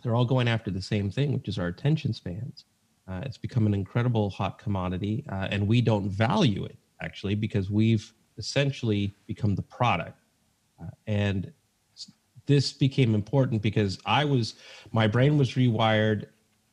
they're 0.03 0.15
all 0.15 0.25
going 0.25 0.49
after 0.49 0.71
the 0.71 0.83
same 0.83 1.11
thing, 1.11 1.33
which 1.33 1.49
is 1.49 1.59
our 1.59 1.69
attention 1.69 2.13
spans. 2.13 2.65
Uh, 3.09 3.23
it's 3.25 3.39
become 3.39 3.67
an 3.67 3.73
incredible 3.73 4.29
hot 4.31 4.59
commodity, 4.59 5.25
uh, 5.33 5.49
and 5.51 5.67
we 5.67 5.81
don't 5.81 6.11
value 6.11 6.65
it 6.65 6.77
actually 7.01 7.35
because 7.35 7.71
we've 7.71 8.13
essentially 8.37 9.15
become 9.27 9.55
the 9.55 9.63
product. 9.63 10.19
Uh, 10.81 10.91
and 11.07 11.53
this 12.49 12.73
became 12.73 13.15
important 13.15 13.63
because 13.63 13.99
I 14.07 14.25
was, 14.25 14.55
my 14.91 15.07
brain 15.07 15.39
was 15.39 15.51
rewired. 15.53 16.27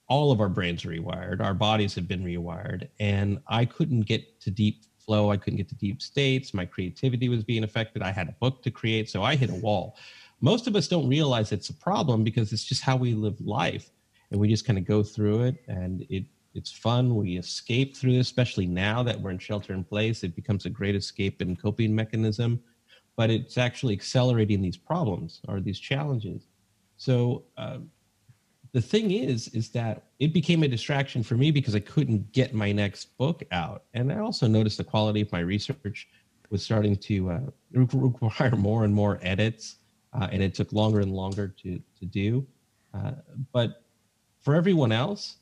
All 0.08 0.32
of 0.32 0.40
our 0.40 0.50
brains 0.50 0.86
are 0.86 0.90
rewired. 0.90 1.42
Our 1.42 1.54
bodies 1.54 1.94
have 1.96 2.08
been 2.08 2.24
rewired. 2.24 2.88
And 3.00 3.40
I 3.48 3.66
couldn't 3.66 4.02
get 4.02 4.40
to 4.42 4.50
deep 4.50 4.86
flow. 4.98 5.32
I 5.32 5.38
couldn't 5.38 5.58
get 5.58 5.70
to 5.70 5.76
deep 5.76 6.02
states. 6.02 6.54
My 6.54 6.66
creativity 6.66 7.28
was 7.30 7.44
being 7.44 7.66
affected. 7.66 8.02
I 8.02 8.12
had 8.12 8.30
a 8.30 8.36
book 8.40 8.64
to 8.64 8.72
create. 8.72 9.10
So 9.10 9.22
I 9.22 9.36
hit 9.36 9.50
a 9.50 9.56
wall. 9.56 9.98
Most 10.40 10.66
of 10.66 10.76
us 10.76 10.88
don't 10.88 11.10
realize 11.10 11.52
it's 11.52 11.70
a 11.70 11.74
problem 11.74 12.24
because 12.24 12.54
it's 12.54 12.64
just 12.64 12.82
how 12.82 12.96
we 12.96 13.14
live 13.14 13.40
life. 13.42 13.92
And 14.32 14.40
we 14.40 14.48
just 14.48 14.66
kind 14.66 14.80
of 14.80 14.86
go 14.86 15.04
through 15.04 15.44
it 15.44 15.58
and 15.68 16.06
it, 16.10 16.24
it's 16.54 16.72
fun. 16.72 17.16
We 17.16 17.38
escape 17.38 17.98
through 17.98 18.14
this, 18.14 18.28
especially 18.28 18.66
now 18.66 19.04
that 19.04 19.20
we're 19.20 19.32
in 19.32 19.40
shelter 19.40 19.74
in 19.74 19.84
place. 19.84 20.24
It 20.24 20.36
becomes 20.36 20.66
a 20.66 20.70
great 20.70 20.96
escape 20.96 21.42
and 21.42 21.62
coping 21.62 21.94
mechanism 21.94 22.62
but 23.16 23.30
it's 23.30 23.58
actually 23.58 23.94
accelerating 23.94 24.62
these 24.62 24.78
problems 24.78 25.42
or 25.48 25.60
these 25.60 25.80
challenges. 25.80 26.48
So 26.98 27.44
uh, 27.58 27.78
the 28.72 28.82
thing 28.82 29.12
is, 29.12 29.48
is 29.50 29.70
that 29.70 30.04
it 30.20 30.34
became 30.34 30.64
a 30.64 30.68
distraction 30.68 31.24
for 31.24 31.36
me 31.36 31.52
because 31.52 31.76
I 31.76 31.80
couldn't 31.80 32.32
get 32.34 32.54
my 32.54 32.72
next 32.72 33.18
book 33.18 33.44
out, 33.52 33.84
and 33.94 34.12
I 34.12 34.20
also 34.20 34.48
noticed 34.48 34.78
the 34.78 34.84
quality 34.84 35.22
of 35.22 35.32
my 35.32 35.40
research 35.40 36.08
was 36.50 36.62
starting 36.62 36.96
to 36.96 37.32
uh, 37.32 37.40
require 37.72 38.56
more 38.56 38.84
and 38.84 38.94
more 38.94 39.20
edits, 39.22 39.78
uh, 40.14 40.28
and 40.32 40.44
it 40.44 40.54
took 40.54 40.72
longer 40.74 41.00
and 41.00 41.14
longer 41.14 41.48
to 41.64 41.82
to 42.00 42.06
do. 42.06 42.46
Uh, 42.94 43.12
but 43.52 43.84
for 44.42 44.56
everyone 44.56 44.92
else, 44.92 45.38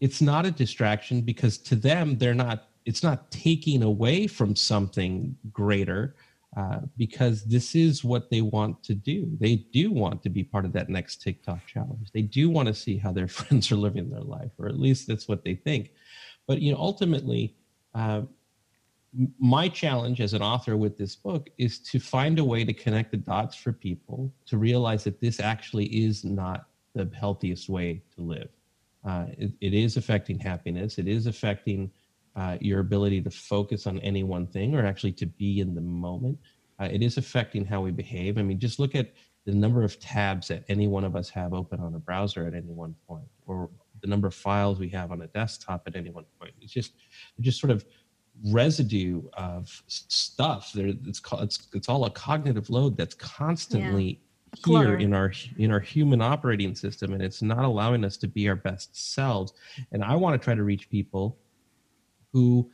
it's 0.00 0.20
not 0.22 0.46
a 0.46 0.50
distraction 0.50 1.20
because 1.20 1.58
to 1.58 1.76
them 1.76 2.18
they're 2.18 2.34
not. 2.34 2.68
It's 2.86 3.02
not 3.02 3.30
taking 3.30 3.82
away 3.82 4.26
from 4.26 4.56
something 4.56 5.36
greater 5.52 6.14
uh, 6.56 6.80
because 6.96 7.44
this 7.44 7.76
is 7.76 8.02
what 8.02 8.28
they 8.28 8.40
want 8.40 8.82
to 8.82 8.94
do. 8.94 9.30
They 9.38 9.56
do 9.72 9.92
want 9.92 10.22
to 10.24 10.28
be 10.28 10.42
part 10.42 10.64
of 10.64 10.72
that 10.72 10.88
next 10.88 11.22
TikTok 11.22 11.64
challenge. 11.66 12.10
They 12.12 12.22
do 12.22 12.50
want 12.50 12.66
to 12.66 12.74
see 12.74 12.96
how 12.96 13.12
their 13.12 13.28
friends 13.38 13.70
are 13.70 13.76
living 13.76 14.10
their 14.10 14.20
life, 14.20 14.50
or 14.58 14.66
at 14.66 14.78
least 14.78 15.06
that's 15.06 15.28
what 15.28 15.44
they 15.44 15.54
think. 15.54 15.92
But 16.46 16.60
you 16.60 16.72
know, 16.72 16.78
ultimately, 16.78 17.54
uh, 17.94 18.22
my 19.38 19.68
challenge 19.68 20.20
as 20.20 20.34
an 20.34 20.42
author 20.42 20.76
with 20.76 20.96
this 20.96 21.16
book 21.16 21.50
is 21.58 21.80
to 21.80 21.98
find 21.98 22.38
a 22.38 22.44
way 22.44 22.64
to 22.64 22.72
connect 22.72 23.10
the 23.10 23.16
dots 23.16 23.56
for 23.56 23.72
people 23.72 24.32
to 24.46 24.56
realize 24.56 25.04
that 25.04 25.20
this 25.20 25.40
actually 25.40 25.86
is 25.86 26.24
not 26.24 26.66
the 26.94 27.10
healthiest 27.14 27.68
way 27.68 28.02
to 28.16 28.22
live. 28.22 28.48
Uh, 29.04 29.26
it, 29.38 29.52
it 29.60 29.74
is 29.74 29.96
affecting 29.96 30.38
happiness. 30.38 30.98
It 30.98 31.08
is 31.08 31.26
affecting 31.26 31.90
uh, 32.40 32.56
your 32.60 32.80
ability 32.80 33.20
to 33.20 33.30
focus 33.30 33.86
on 33.86 33.98
any 34.00 34.22
one 34.22 34.46
thing 34.46 34.74
or 34.74 34.86
actually 34.86 35.12
to 35.12 35.26
be 35.26 35.60
in 35.60 35.74
the 35.74 35.80
moment. 35.80 36.38
Uh, 36.80 36.88
it 36.90 37.02
is 37.02 37.18
affecting 37.18 37.66
how 37.66 37.82
we 37.82 37.90
behave. 37.90 38.38
I 38.38 38.42
mean, 38.42 38.58
just 38.58 38.78
look 38.78 38.94
at 38.94 39.12
the 39.44 39.52
number 39.52 39.84
of 39.84 40.00
tabs 40.00 40.48
that 40.48 40.64
any 40.68 40.88
one 40.88 41.04
of 41.04 41.14
us 41.14 41.28
have 41.28 41.52
open 41.52 41.80
on 41.80 41.94
a 41.94 41.98
browser 41.98 42.46
at 42.46 42.54
any 42.54 42.72
one 42.72 42.94
point, 43.06 43.26
or 43.46 43.68
the 44.00 44.06
number 44.06 44.26
of 44.26 44.34
files 44.34 44.78
we 44.78 44.88
have 44.88 45.12
on 45.12 45.20
a 45.20 45.26
desktop 45.26 45.82
at 45.86 45.96
any 45.96 46.08
one 46.08 46.24
point. 46.40 46.54
It's 46.62 46.72
just, 46.72 46.92
just 47.40 47.60
sort 47.60 47.70
of 47.70 47.84
residue 48.46 49.22
of 49.34 49.68
stuff. 49.86 50.72
There, 50.72 50.94
it's 51.06 51.20
called, 51.20 51.42
it's 51.42 51.68
it's 51.74 51.90
all 51.90 52.06
a 52.06 52.10
cognitive 52.10 52.70
load 52.70 52.96
that's 52.96 53.14
constantly 53.14 54.22
Clutter. 54.62 54.96
here 54.96 54.98
in 54.98 55.12
our 55.12 55.30
in 55.58 55.70
our 55.70 55.80
human 55.80 56.22
operating 56.22 56.74
system, 56.74 57.12
and 57.12 57.22
it's 57.22 57.42
not 57.42 57.64
allowing 57.64 58.02
us 58.02 58.16
to 58.18 58.28
be 58.28 58.48
our 58.48 58.56
best 58.56 58.96
selves. 59.14 59.52
And 59.92 60.02
I 60.02 60.16
want 60.16 60.40
to 60.40 60.42
try 60.42 60.54
to 60.54 60.62
reach 60.62 60.88
people 60.88 61.36
who 62.32 62.70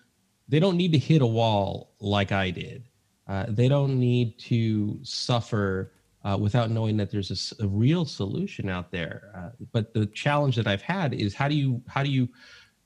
they 0.49 0.61
don't 0.61 0.77
need 0.77 0.93
to 0.93 0.99
hit 0.99 1.23
a 1.23 1.27
wall 1.27 1.95
like 2.01 2.33
I 2.33 2.51
did. 2.51 2.89
Uh, 3.29 3.47
they 3.49 3.69
don't 3.69 3.99
need 3.99 4.39
to 4.39 4.99
suffer 5.03 5.93
uh, 6.25 6.37
without 6.37 6.71
knowing 6.71 6.97
that 6.97 7.11
there's 7.11 7.53
a 7.61 7.67
real 7.67 8.05
solution 8.05 8.69
out 8.69 8.91
there. 8.91 9.31
Uh, 9.37 9.51
but 9.73 9.93
the 9.95 10.07
challenge 10.07 10.57
that 10.57 10.67
I've 10.67 10.83
had 10.83 11.15
is 11.15 11.35
how 11.35 11.49
do 11.49 11.55
you 11.55 11.83
how 11.89 12.03
do 12.03 12.11
you 12.11 12.29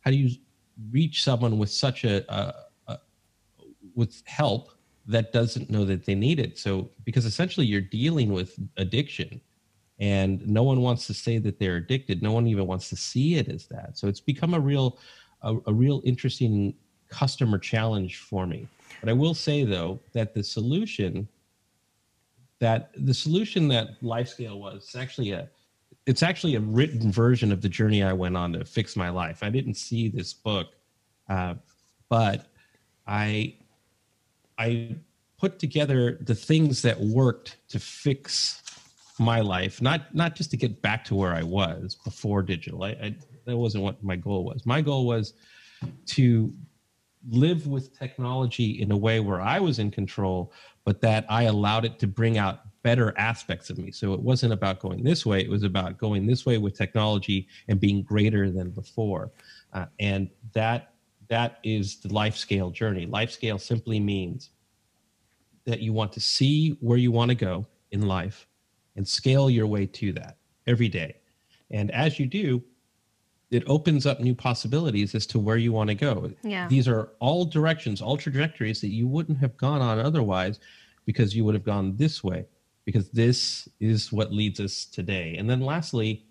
how 0.01 0.11
do 0.11 0.17
you 0.17 0.31
reach 0.91 1.23
someone 1.25 1.59
with 1.59 1.71
such 1.71 2.05
a, 2.05 2.25
a, 2.33 2.55
a 2.89 2.99
with 3.95 4.23
help 4.27 4.71
that 5.07 5.33
doesn't 5.33 5.69
know 5.69 5.85
that 5.85 6.07
they 6.07 6.15
need 6.15 6.39
it? 6.39 6.59
So 6.59 6.91
because 7.05 7.27
essentially 7.27 7.67
you're 7.67 7.81
dealing 7.81 8.33
with 8.33 8.59
addiction 8.77 9.41
and 10.01 10.47
no 10.47 10.63
one 10.63 10.81
wants 10.81 11.07
to 11.07 11.15
say 11.15 11.39
that 11.39 11.59
they're 11.59 11.77
addicted 11.77 12.23
no 12.23 12.33
one 12.33 12.47
even 12.47 12.67
wants 12.67 12.89
to 12.89 12.97
see 12.97 13.37
it 13.37 13.49
as 13.49 13.67
that 13.67 13.97
so 13.97 14.09
it's 14.09 14.21
become 14.21 14.55
a 14.55 14.61
real 14.61 14.99
a, 15.43 15.57
a 15.67 15.73
real 15.73 16.03
interesting 16.05 16.75
customer 17.09 17.59
challenge 17.59 18.19
for 18.19 18.47
me. 18.47 18.67
But 19.01 19.09
i 19.09 19.13
will 19.13 19.35
say 19.35 19.65
though 19.65 20.01
that 20.13 20.35
the 20.35 20.43
solution 20.45 21.29
that 22.61 22.91
the 22.97 23.15
solution 23.15 23.69
that 23.69 24.01
lifescale 24.03 24.59
was 24.59 24.85
it's 24.85 24.97
actually 24.97 25.33
a 25.33 25.49
it's 26.07 26.23
actually 26.23 26.57
a 26.57 26.61
written 26.61 27.11
version 27.11 27.53
of 27.53 27.61
the 27.63 27.69
journey 27.69 28.03
i 28.03 28.13
went 28.13 28.37
on 28.37 28.53
to 28.53 28.65
fix 28.65 28.97
my 28.97 29.11
life. 29.11 29.43
I 29.43 29.51
didn't 29.51 29.75
see 29.75 30.09
this 30.09 30.33
book 30.33 30.69
uh, 31.29 31.55
but 32.09 32.47
i 33.07 33.55
i 34.59 34.95
put 35.39 35.59
together 35.59 36.19
the 36.21 36.35
things 36.35 36.83
that 36.83 37.01
worked 37.01 37.57
to 37.69 37.81
fix 37.81 38.63
my 39.19 39.41
life 39.41 39.81
not 39.81 40.15
not 40.15 40.35
just 40.35 40.51
to 40.51 40.57
get 40.57 40.83
back 40.83 41.05
to 41.05 41.15
where 41.15 41.35
i 41.35 41.43
was 41.43 41.97
before 42.05 42.43
digital. 42.43 42.85
I, 42.85 42.91
I 42.91 43.17
that 43.45 43.57
wasn't 43.57 43.83
what 43.83 44.03
my 44.03 44.17
goal 44.17 44.45
was 44.45 44.65
my 44.67 44.81
goal 44.81 45.07
was 45.07 45.35
to 46.07 46.53
live 47.29 47.67
with 47.67 47.99
technology 47.99 48.81
in 48.81 48.91
a 48.93 48.97
way 48.97 49.21
where 49.21 49.41
I 49.41 49.61
was 49.61 49.79
in 49.79 49.91
control, 49.91 50.53
but 50.85 51.01
that 51.03 51.27
I 51.29 51.45
allowed 51.45 51.85
it 51.85 51.99
to 52.01 52.07
bring 52.07 52.39
out 52.39 52.61
better 52.83 53.17
aspects 53.19 53.69
of 53.69 53.79
me. 53.79 53.91
So 53.91 54.15
it 54.15 54.21
wasn't 54.21 54.55
about 54.55 54.81
going 54.81 55.05
this 55.05 55.27
way, 55.27 55.41
it 55.41 55.51
was 55.51 55.63
about 55.63 55.99
going 55.99 56.27
this 56.27 56.47
way 56.47 56.57
with 56.57 56.77
technology 56.77 57.47
and 57.69 57.79
being 57.79 58.03
greater 58.03 58.51
than 58.51 58.71
before. 58.71 59.33
Uh, 59.73 59.87
and 59.99 60.31
that 60.53 60.95
that 61.29 61.59
is 61.63 62.01
the 62.01 62.13
life 62.13 62.37
scale 62.37 62.71
journey. 62.71 63.07
Life 63.07 63.31
scale 63.31 63.59
simply 63.59 64.01
means 64.01 64.51
that 65.65 65.81
you 65.81 65.93
want 65.93 66.13
to 66.15 66.21
see 66.21 66.71
where 66.81 66.99
you 66.99 67.13
want 67.13 67.29
to 67.29 67.37
go 67.37 67.67
in 67.93 68.03
life 68.03 68.49
and 68.97 69.07
scale 69.07 69.49
your 69.49 69.67
way 69.67 69.87
to 69.87 70.13
that 70.15 70.39
every 70.67 70.89
day. 70.89 71.17
And 71.71 71.93
as 71.93 72.19
you 72.19 72.27
do, 72.27 72.65
it 73.51 73.65
opens 73.67 74.07
up 74.07 74.21
new 74.21 74.35
possibilities 74.35 75.15
as 75.15 75.27
to 75.27 75.39
where 75.39 75.57
you 75.57 75.73
want 75.73 75.89
to 75.89 75.95
go. 75.95 76.31
Yeah. 76.43 76.69
These 76.69 76.87
are 76.87 77.11
all 77.19 77.45
directions, 77.45 78.01
all 78.01 78.17
trajectories 78.17 78.81
that 78.81 78.91
you 78.91 79.09
wouldn't 79.09 79.39
have 79.39 79.57
gone 79.57 79.83
on 79.83 79.99
otherwise 79.99 80.61
because 81.05 81.35
you 81.35 81.45
would 81.45 81.55
have 81.55 81.65
gone 81.65 81.97
this 81.97 82.23
way, 82.23 82.47
because 82.85 83.11
this 83.11 83.69
is 83.81 84.13
what 84.13 84.33
leads 84.33 84.61
us 84.61 84.85
today. 84.85 85.37
And 85.37 85.51
then 85.51 85.61
lastly, 85.61 86.25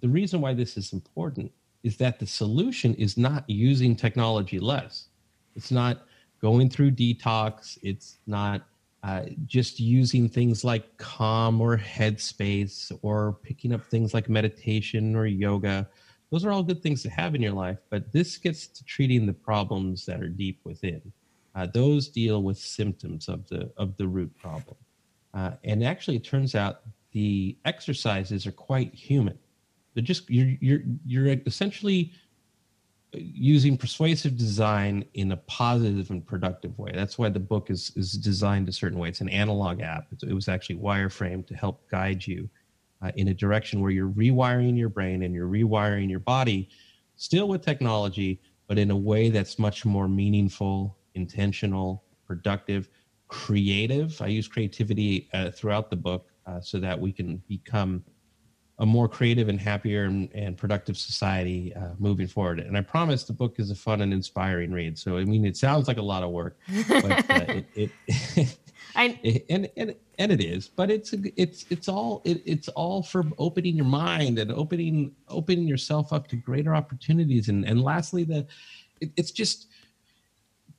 the 0.00 0.08
reason 0.08 0.40
why 0.40 0.54
this 0.54 0.76
is 0.76 0.92
important 0.92 1.50
is 1.82 1.96
that 1.96 2.20
the 2.20 2.26
solution 2.26 2.94
is 2.94 3.16
not 3.16 3.48
using 3.48 3.96
technology 3.96 4.60
less. 4.60 5.08
It's 5.56 5.70
not 5.72 6.02
going 6.40 6.70
through 6.70 6.92
detox. 6.92 7.78
It's 7.82 8.18
not 8.26 8.66
uh, 9.02 9.22
just 9.46 9.80
using 9.80 10.28
things 10.28 10.64
like 10.64 10.96
Calm 10.98 11.60
or 11.60 11.76
Headspace 11.76 12.96
or 13.02 13.38
picking 13.42 13.72
up 13.72 13.84
things 13.84 14.14
like 14.14 14.28
meditation 14.28 15.16
or 15.16 15.26
yoga 15.26 15.88
those 16.30 16.44
are 16.44 16.52
all 16.52 16.62
good 16.62 16.82
things 16.82 17.02
to 17.02 17.10
have 17.10 17.34
in 17.34 17.42
your 17.42 17.52
life 17.52 17.78
but 17.90 18.12
this 18.12 18.36
gets 18.36 18.66
to 18.66 18.84
treating 18.84 19.26
the 19.26 19.32
problems 19.32 20.04
that 20.06 20.20
are 20.20 20.28
deep 20.28 20.60
within. 20.64 21.00
Uh, 21.54 21.66
those 21.72 22.08
deal 22.08 22.42
with 22.42 22.58
symptoms 22.58 23.28
of 23.28 23.48
the 23.48 23.70
of 23.78 23.96
the 23.96 24.06
root 24.06 24.30
problem. 24.36 24.76
Uh, 25.32 25.52
and 25.64 25.82
actually 25.82 26.16
it 26.16 26.24
turns 26.24 26.54
out 26.54 26.82
the 27.12 27.56
exercises 27.64 28.46
are 28.46 28.52
quite 28.52 28.94
human. 28.94 29.38
They're 29.94 30.04
just 30.04 30.28
you're 30.28 30.54
you're 30.60 30.82
you're 31.06 31.28
essentially 31.46 32.12
using 33.12 33.78
persuasive 33.78 34.36
design 34.36 35.02
in 35.14 35.32
a 35.32 35.36
positive 35.38 36.10
and 36.10 36.26
productive 36.26 36.78
way. 36.78 36.90
That's 36.92 37.16
why 37.16 37.30
the 37.30 37.40
book 37.40 37.70
is 37.70 37.90
is 37.96 38.12
designed 38.12 38.68
a 38.68 38.72
certain 38.72 38.98
way. 38.98 39.08
It's 39.08 39.22
an 39.22 39.30
analog 39.30 39.80
app. 39.80 40.08
It 40.22 40.34
was 40.34 40.48
actually 40.48 40.76
wireframe 40.76 41.46
to 41.46 41.54
help 41.54 41.88
guide 41.88 42.26
you 42.26 42.50
uh, 43.02 43.12
in 43.16 43.28
a 43.28 43.34
direction 43.34 43.80
where 43.80 43.90
you're 43.90 44.10
rewiring 44.10 44.76
your 44.76 44.88
brain 44.88 45.22
and 45.22 45.34
you're 45.34 45.48
rewiring 45.48 46.10
your 46.10 46.20
body, 46.20 46.68
still 47.16 47.48
with 47.48 47.62
technology, 47.62 48.40
but 48.68 48.78
in 48.78 48.90
a 48.90 48.96
way 48.96 49.30
that's 49.30 49.58
much 49.58 49.84
more 49.84 50.08
meaningful, 50.08 50.96
intentional, 51.14 52.04
productive, 52.26 52.88
creative. 53.28 54.20
I 54.20 54.28
use 54.28 54.48
creativity 54.48 55.28
uh, 55.32 55.50
throughout 55.50 55.90
the 55.90 55.96
book 55.96 56.30
uh, 56.46 56.60
so 56.60 56.78
that 56.78 56.98
we 56.98 57.12
can 57.12 57.42
become 57.48 58.04
a 58.78 58.86
more 58.86 59.08
creative 59.08 59.48
and 59.48 59.58
happier 59.58 60.04
and, 60.04 60.30
and 60.34 60.56
productive 60.56 60.98
society 60.98 61.74
uh, 61.74 61.90
moving 61.98 62.26
forward. 62.26 62.60
And 62.60 62.76
I 62.76 62.82
promise 62.82 63.24
the 63.24 63.32
book 63.32 63.58
is 63.58 63.70
a 63.70 63.74
fun 63.74 64.02
and 64.02 64.12
inspiring 64.12 64.70
read. 64.70 64.98
So, 64.98 65.16
I 65.16 65.24
mean, 65.24 65.46
it 65.46 65.56
sounds 65.56 65.88
like 65.88 65.96
a 65.96 66.02
lot 66.02 66.22
of 66.22 66.30
work, 66.30 66.58
but 66.88 67.30
uh, 67.30 67.44
it, 67.74 67.90
it 68.04 68.58
I, 68.96 69.44
and 69.50 69.68
and 69.76 69.94
and 70.18 70.32
it 70.32 70.40
is, 70.40 70.68
but 70.68 70.90
it's 70.90 71.12
it's 71.12 71.66
it's 71.68 71.88
all 71.88 72.22
it, 72.24 72.42
it's 72.46 72.68
all 72.68 73.02
for 73.02 73.24
opening 73.38 73.76
your 73.76 73.86
mind 73.86 74.38
and 74.38 74.50
opening 74.50 75.14
opening 75.28 75.68
yourself 75.68 76.12
up 76.12 76.28
to 76.28 76.36
greater 76.36 76.74
opportunities. 76.74 77.48
And 77.48 77.64
and 77.64 77.82
lastly, 77.82 78.24
the 78.24 78.46
it, 79.00 79.10
it's 79.16 79.30
just 79.30 79.66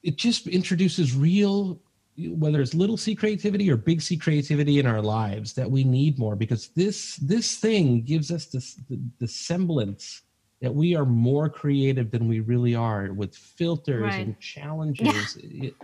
it 0.01 0.17
just 0.17 0.47
introduces 0.47 1.15
real 1.15 1.79
whether 2.17 2.61
it's 2.61 2.73
little 2.73 2.97
c 2.97 3.13
creativity 3.13 3.69
or 3.69 3.77
big 3.77 4.01
c 4.01 4.17
creativity 4.17 4.79
in 4.79 4.87
our 4.87 5.01
lives 5.01 5.53
that 5.53 5.69
we 5.69 5.83
need 5.83 6.17
more 6.17 6.35
because 6.35 6.69
this 6.69 7.17
this 7.17 7.57
thing 7.57 8.01
gives 8.01 8.31
us 8.31 8.47
this 8.47 8.75
the, 8.89 8.99
the 9.19 9.27
semblance 9.27 10.23
that 10.59 10.73
we 10.73 10.95
are 10.95 11.05
more 11.05 11.47
creative 11.47 12.09
than 12.09 12.27
we 12.27 12.39
really 12.39 12.73
are 12.73 13.13
with 13.13 13.35
filters 13.35 14.01
right. 14.01 14.25
and 14.25 14.39
challenges 14.39 15.37
yeah. 15.43 15.65
it, 15.67 15.75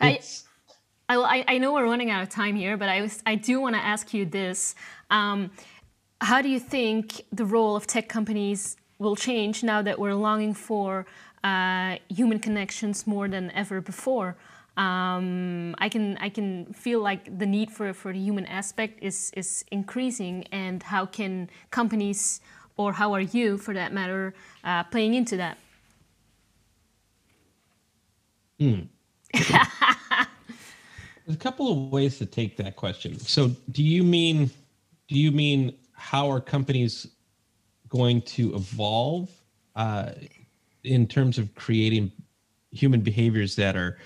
I, 0.00 0.20
I 1.20 1.58
know 1.58 1.72
we're 1.72 1.84
running 1.84 2.10
out 2.10 2.22
of 2.22 2.28
time 2.28 2.56
here, 2.56 2.76
but 2.76 2.88
I, 2.88 3.02
was, 3.02 3.22
I 3.26 3.34
do 3.34 3.60
want 3.60 3.74
to 3.74 3.82
ask 3.82 4.14
you 4.14 4.24
this. 4.24 4.74
Um, 5.10 5.50
how 6.20 6.40
do 6.40 6.48
you 6.48 6.60
think 6.60 7.22
the 7.32 7.44
role 7.44 7.76
of 7.76 7.86
tech 7.86 8.08
companies 8.08 8.76
will 8.98 9.16
change 9.16 9.62
now 9.62 9.82
that 9.82 9.98
we're 9.98 10.14
longing 10.14 10.54
for 10.54 11.06
uh, 11.42 11.96
human 12.08 12.38
connections 12.38 13.06
more 13.06 13.28
than 13.28 13.50
ever 13.50 13.80
before? 13.80 14.36
Um, 14.76 15.74
I 15.78 15.90
can 15.90 16.16
I 16.18 16.30
can 16.30 16.72
feel 16.72 17.00
like 17.00 17.38
the 17.38 17.44
need 17.44 17.70
for, 17.70 17.92
for 17.92 18.12
the 18.12 18.18
human 18.18 18.46
aspect 18.46 19.02
is 19.02 19.30
is 19.36 19.64
increasing, 19.70 20.44
and 20.50 20.82
how 20.82 21.04
can 21.04 21.50
companies 21.70 22.40
or 22.76 22.92
how 22.94 23.12
are 23.12 23.20
you, 23.20 23.58
for 23.58 23.74
that 23.74 23.92
matter, 23.92 24.32
uh, 24.64 24.84
playing 24.84 25.12
into 25.14 25.36
that? 25.36 25.58
Hmm. 28.58 28.80
There's 31.26 31.36
a 31.36 31.40
couple 31.40 31.70
of 31.70 31.92
ways 31.92 32.18
to 32.18 32.26
take 32.26 32.56
that 32.56 32.76
question. 32.76 33.18
So, 33.18 33.52
do 33.70 33.82
you 33.82 34.02
mean 34.02 34.50
do 35.08 35.18
you 35.18 35.30
mean 35.30 35.76
how 35.92 36.30
are 36.30 36.40
companies 36.40 37.06
going 37.88 38.22
to 38.22 38.54
evolve 38.54 39.30
uh, 39.76 40.12
in 40.84 41.06
terms 41.06 41.38
of 41.38 41.54
creating 41.54 42.10
human 42.70 43.00
behaviors 43.00 43.54
that 43.56 43.76
are 43.76 43.98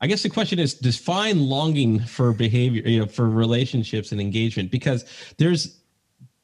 I 0.00 0.06
guess 0.06 0.22
the 0.22 0.28
question 0.28 0.58
is 0.58 0.74
define 0.74 1.48
longing 1.48 2.00
for 2.00 2.32
behavior, 2.32 2.82
you 2.84 2.98
know, 2.98 3.06
for 3.06 3.30
relationships 3.30 4.12
and 4.12 4.20
engagement 4.20 4.70
because 4.70 5.04
there's 5.38 5.80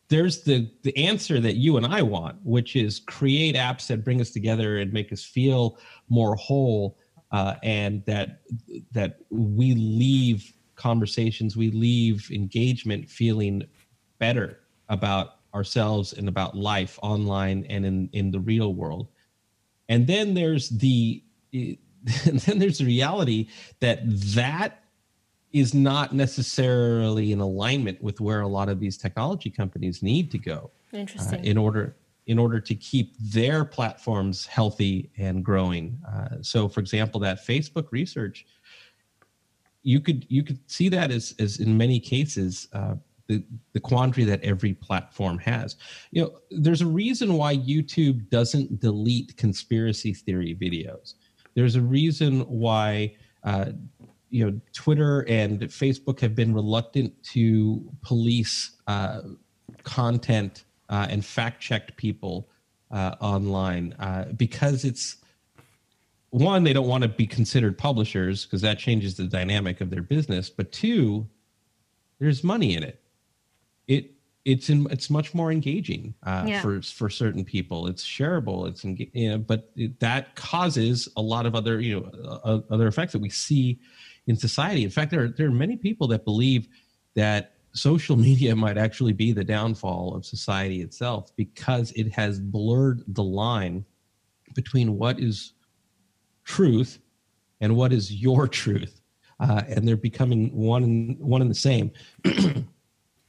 there's 0.09 0.45
the 0.45 0.71
the 0.83 0.97
answer 0.97 1.41
that 1.41 1.57
you 1.57 1.77
and 1.77 1.85
I 1.85 2.03
want, 2.03 2.39
which 2.43 2.75
is 2.75 3.01
create 3.01 3.57
apps 3.57 3.89
that 3.89 4.05
bring 4.05 4.21
us 4.21 4.31
together 4.31 4.79
and 4.79 4.93
make 4.93 5.13
us 5.13 5.23
feel 5.23 5.79
more 6.09 6.37
whole 6.37 6.97
uh, 7.33 7.55
and 7.63 8.05
that 8.07 8.41
that 8.93 9.21
we 9.31 9.75
leave 9.75 10.53
conversations, 10.77 11.57
we 11.57 11.71
leave 11.71 12.31
engagement 12.31 13.09
feeling 13.09 13.63
better 14.19 14.61
about 14.89 15.37
ourselves 15.55 16.13
and 16.13 16.29
about 16.29 16.57
life 16.57 16.99
online 17.03 17.67
and 17.69 17.85
in 17.85 18.09
in 18.13 18.31
the 18.31 18.41
real 18.41 18.75
world. 18.75 19.09
And 19.89 20.07
then 20.07 20.35
there's 20.35 20.69
the 20.71 21.23
then 21.53 22.59
there's 22.59 22.79
the 22.79 22.87
reality 22.87 23.49
that 23.81 24.01
that 24.35 24.85
is 25.53 25.75
not 25.75 26.15
necessarily 26.15 27.33
in 27.33 27.41
alignment 27.41 28.01
with 28.01 28.21
where 28.21 28.41
a 28.41 28.49
lot 28.49 28.69
of 28.69 28.79
these 28.79 28.97
technology 28.97 29.51
companies 29.51 30.03
need 30.03 30.31
to 30.31 30.39
go. 30.39 30.71
Interesting. 30.93 31.41
Uh, 31.41 31.43
in 31.43 31.59
order 31.59 31.97
in 32.31 32.39
order 32.39 32.61
to 32.61 32.77
keep 32.77 33.17
their 33.19 33.65
platforms 33.65 34.47
healthy 34.47 35.11
and 35.19 35.45
growing. 35.45 35.99
Uh, 36.09 36.37
so, 36.43 36.69
for 36.69 36.79
example, 36.79 37.19
that 37.19 37.45
Facebook 37.45 37.89
research, 37.91 38.47
you 39.83 40.01
could 40.01 40.25
you 40.29 40.45
could 40.45 40.61
see 40.71 40.89
that 40.89 41.11
as 41.11 41.35
as 41.41 41.59
in 41.59 41.77
many 41.77 41.99
cases. 41.99 42.69
Uh, 42.73 42.95
the, 43.27 43.45
the 43.75 43.79
quandary 43.79 44.25
that 44.25 44.43
every 44.43 44.75
platform 44.75 45.39
has. 45.39 45.77
You 46.11 46.23
know, 46.23 46.41
there's 46.51 46.81
a 46.81 46.87
reason 46.87 47.35
why 47.35 47.57
YouTube 47.57 48.29
doesn't 48.29 48.81
delete 48.81 49.37
conspiracy 49.37 50.13
theory 50.15 50.57
videos. 50.61 51.15
There's 51.55 51.77
a 51.77 51.81
reason 51.81 52.41
why 52.41 53.15
uh, 53.45 53.67
you 54.31 54.45
know 54.45 54.61
Twitter 54.73 55.25
and 55.29 55.61
Facebook 55.61 56.19
have 56.21 56.35
been 56.35 56.53
reluctant 56.53 57.13
to 57.35 57.89
police 58.03 58.73
uh, 58.89 59.21
content 59.85 60.65
uh, 60.91 61.07
and 61.09 61.25
fact 61.25 61.61
checked 61.61 61.97
people 61.97 62.51
uh, 62.91 63.15
online 63.21 63.95
uh, 63.99 64.27
because 64.37 64.85
it's 64.85 65.17
one 66.31 66.63
they 66.63 66.73
don't 66.73 66.87
want 66.87 67.03
to 67.03 67.09
be 67.09 67.27
considered 67.27 67.79
publishers 67.79 68.45
because 68.45 68.61
that 68.61 68.79
changes 68.79 69.17
the 69.17 69.25
dynamic 69.25 69.81
of 69.81 69.91
their 69.91 70.03
business 70.03 70.51
but 70.51 70.71
two 70.71 71.27
there's 72.21 72.45
money 72.45 72.77
in 72.77 72.85
it. 72.85 73.03
It 73.89 74.13
it's 74.45 74.71
in, 74.71 74.87
it's 74.91 75.11
much 75.11 75.35
more 75.35 75.53
engaging 75.53 76.15
uh, 76.23 76.45
yeah. 76.47 76.61
for 76.61 76.81
for 76.83 77.11
certain 77.11 77.45
people. 77.45 77.87
It's 77.89 78.05
shareable 78.05 78.69
it's 78.69 78.85
you 78.85 79.31
know 79.31 79.39
but 79.39 79.71
it, 79.75 79.99
that 80.01 80.37
causes 80.37 81.09
a 81.17 81.23
lot 81.23 81.47
of 81.47 81.55
other 81.55 81.81
you 81.81 82.01
know 82.01 82.39
uh, 82.45 82.61
other 82.71 82.87
effects 82.87 83.13
that 83.15 83.19
we 83.21 83.31
see 83.31 83.81
in 84.27 84.37
society. 84.37 84.85
In 84.85 84.91
fact 84.91 85.11
there 85.11 85.25
are, 85.25 85.29
there 85.29 85.49
are 85.49 85.53
many 85.53 85.77
people 85.77 86.07
that 86.09 86.25
believe 86.25 86.69
that 87.17 87.55
social 87.73 88.17
media 88.17 88.55
might 88.55 88.79
actually 88.79 89.13
be 89.13 89.33
the 89.33 89.45
downfall 89.45 90.15
of 90.15 90.25
society 90.25 90.83
itself 90.83 91.31
because 91.37 91.93
it 91.93 92.13
has 92.13 92.39
blurred 92.39 93.03
the 93.09 93.23
line 93.23 93.85
between 94.55 94.99
what 94.99 95.21
is 95.21 95.53
truth 96.45 96.99
and 97.61 97.77
what 97.77 97.93
is 97.93 98.13
your 98.13 98.49
truth. 98.49 99.01
Uh, 99.39 99.63
and 99.69 99.87
they're 99.87 99.97
becoming 99.97 100.55
one 100.55 100.83
and 100.83 101.19
one 101.19 101.41
and 101.41 101.51
the 101.51 101.55
same. 101.55 101.91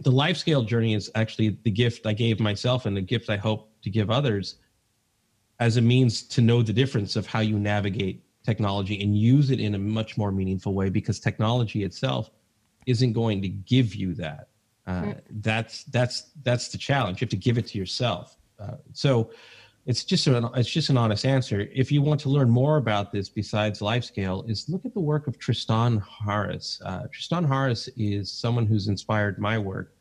The 0.03 0.11
life 0.11 0.37
scale 0.37 0.63
journey 0.63 0.95
is 0.95 1.11
actually 1.13 1.59
the 1.63 1.69
gift 1.69 2.07
i 2.07 2.13
gave 2.13 2.39
myself 2.39 2.87
and 2.87 2.97
the 2.97 3.01
gift 3.01 3.29
i 3.29 3.37
hope 3.37 3.69
to 3.83 3.89
give 3.91 4.09
others 4.09 4.55
as 5.59 5.77
a 5.77 5.81
means 5.81 6.23
to 6.23 6.41
know 6.41 6.63
the 6.63 6.73
difference 6.73 7.15
of 7.15 7.27
how 7.27 7.41
you 7.41 7.59
navigate 7.59 8.23
technology 8.43 8.99
and 9.03 9.15
use 9.15 9.51
it 9.51 9.59
in 9.59 9.75
a 9.75 9.77
much 9.77 10.17
more 10.17 10.31
meaningful 10.31 10.73
way 10.73 10.89
because 10.89 11.19
technology 11.19 11.83
itself 11.83 12.31
isn't 12.85 13.13
going 13.13 13.41
to 13.41 13.49
give 13.49 13.95
you 13.95 14.13
that. 14.15 14.49
Uh, 14.87 15.03
mm. 15.03 15.21
That's 15.29 15.83
that's 15.85 16.31
that's 16.43 16.69
the 16.69 16.77
challenge. 16.77 17.21
You 17.21 17.25
have 17.25 17.31
to 17.31 17.37
give 17.37 17.57
it 17.57 17.67
to 17.67 17.77
yourself. 17.77 18.37
Uh, 18.59 18.75
so 18.93 19.31
it's 19.85 20.03
just 20.03 20.27
an 20.27 20.47
it's 20.55 20.69
just 20.69 20.89
an 20.89 20.97
honest 20.97 21.25
answer. 21.25 21.67
If 21.73 21.91
you 21.91 22.01
want 22.01 22.19
to 22.21 22.29
learn 22.29 22.49
more 22.49 22.77
about 22.77 23.11
this 23.11 23.29
besides 23.29 23.79
LifeScale, 23.79 24.49
is 24.49 24.69
look 24.69 24.85
at 24.85 24.93
the 24.93 24.99
work 24.99 25.27
of 25.27 25.39
Tristan 25.39 26.01
Harris. 26.25 26.81
Uh, 26.85 27.07
Tristan 27.11 27.43
Harris 27.43 27.89
is 27.97 28.31
someone 28.31 28.65
who's 28.65 28.87
inspired 28.87 29.39
my 29.39 29.57
work, 29.57 29.93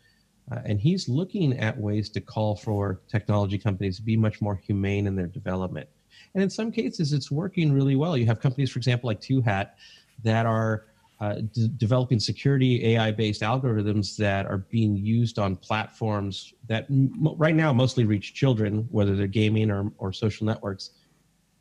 uh, 0.53 0.61
and 0.65 0.81
he's 0.81 1.09
looking 1.09 1.59
at 1.59 1.77
ways 1.79 2.11
to 2.11 2.21
call 2.21 2.57
for 2.57 3.01
technology 3.09 3.59
companies 3.59 3.97
to 3.97 4.03
be 4.03 4.17
much 4.17 4.41
more 4.41 4.57
humane 4.57 5.07
in 5.07 5.17
their 5.17 5.27
development. 5.29 5.89
And 6.35 6.43
in 6.43 6.51
some 6.51 6.71
cases, 6.71 7.13
it's 7.13 7.31
working 7.31 7.73
really 7.73 7.97
well. 7.97 8.17
You 8.17 8.27
have 8.27 8.41
companies, 8.41 8.71
for 8.71 8.79
example, 8.79 9.09
like 9.09 9.21
Two 9.21 9.41
Hat, 9.41 9.77
that 10.23 10.45
are 10.45 10.85
uh, 11.21 11.35
d- 11.53 11.69
developing 11.77 12.19
security 12.19 12.95
AI 12.95 13.11
based 13.11 13.43
algorithms 13.43 14.17
that 14.17 14.47
are 14.47 14.59
being 14.59 14.97
used 14.97 15.39
on 15.39 15.55
platforms 15.55 16.55
that 16.67 16.87
m- 16.89 17.13
right 17.37 17.55
now 17.55 17.73
mostly 17.73 18.05
reach 18.05 18.33
children, 18.35 18.89
whether 18.91 19.15
they're 19.15 19.27
gaming 19.27 19.71
or, 19.71 19.93
or 19.99 20.13
social 20.13 20.47
networks, 20.47 20.91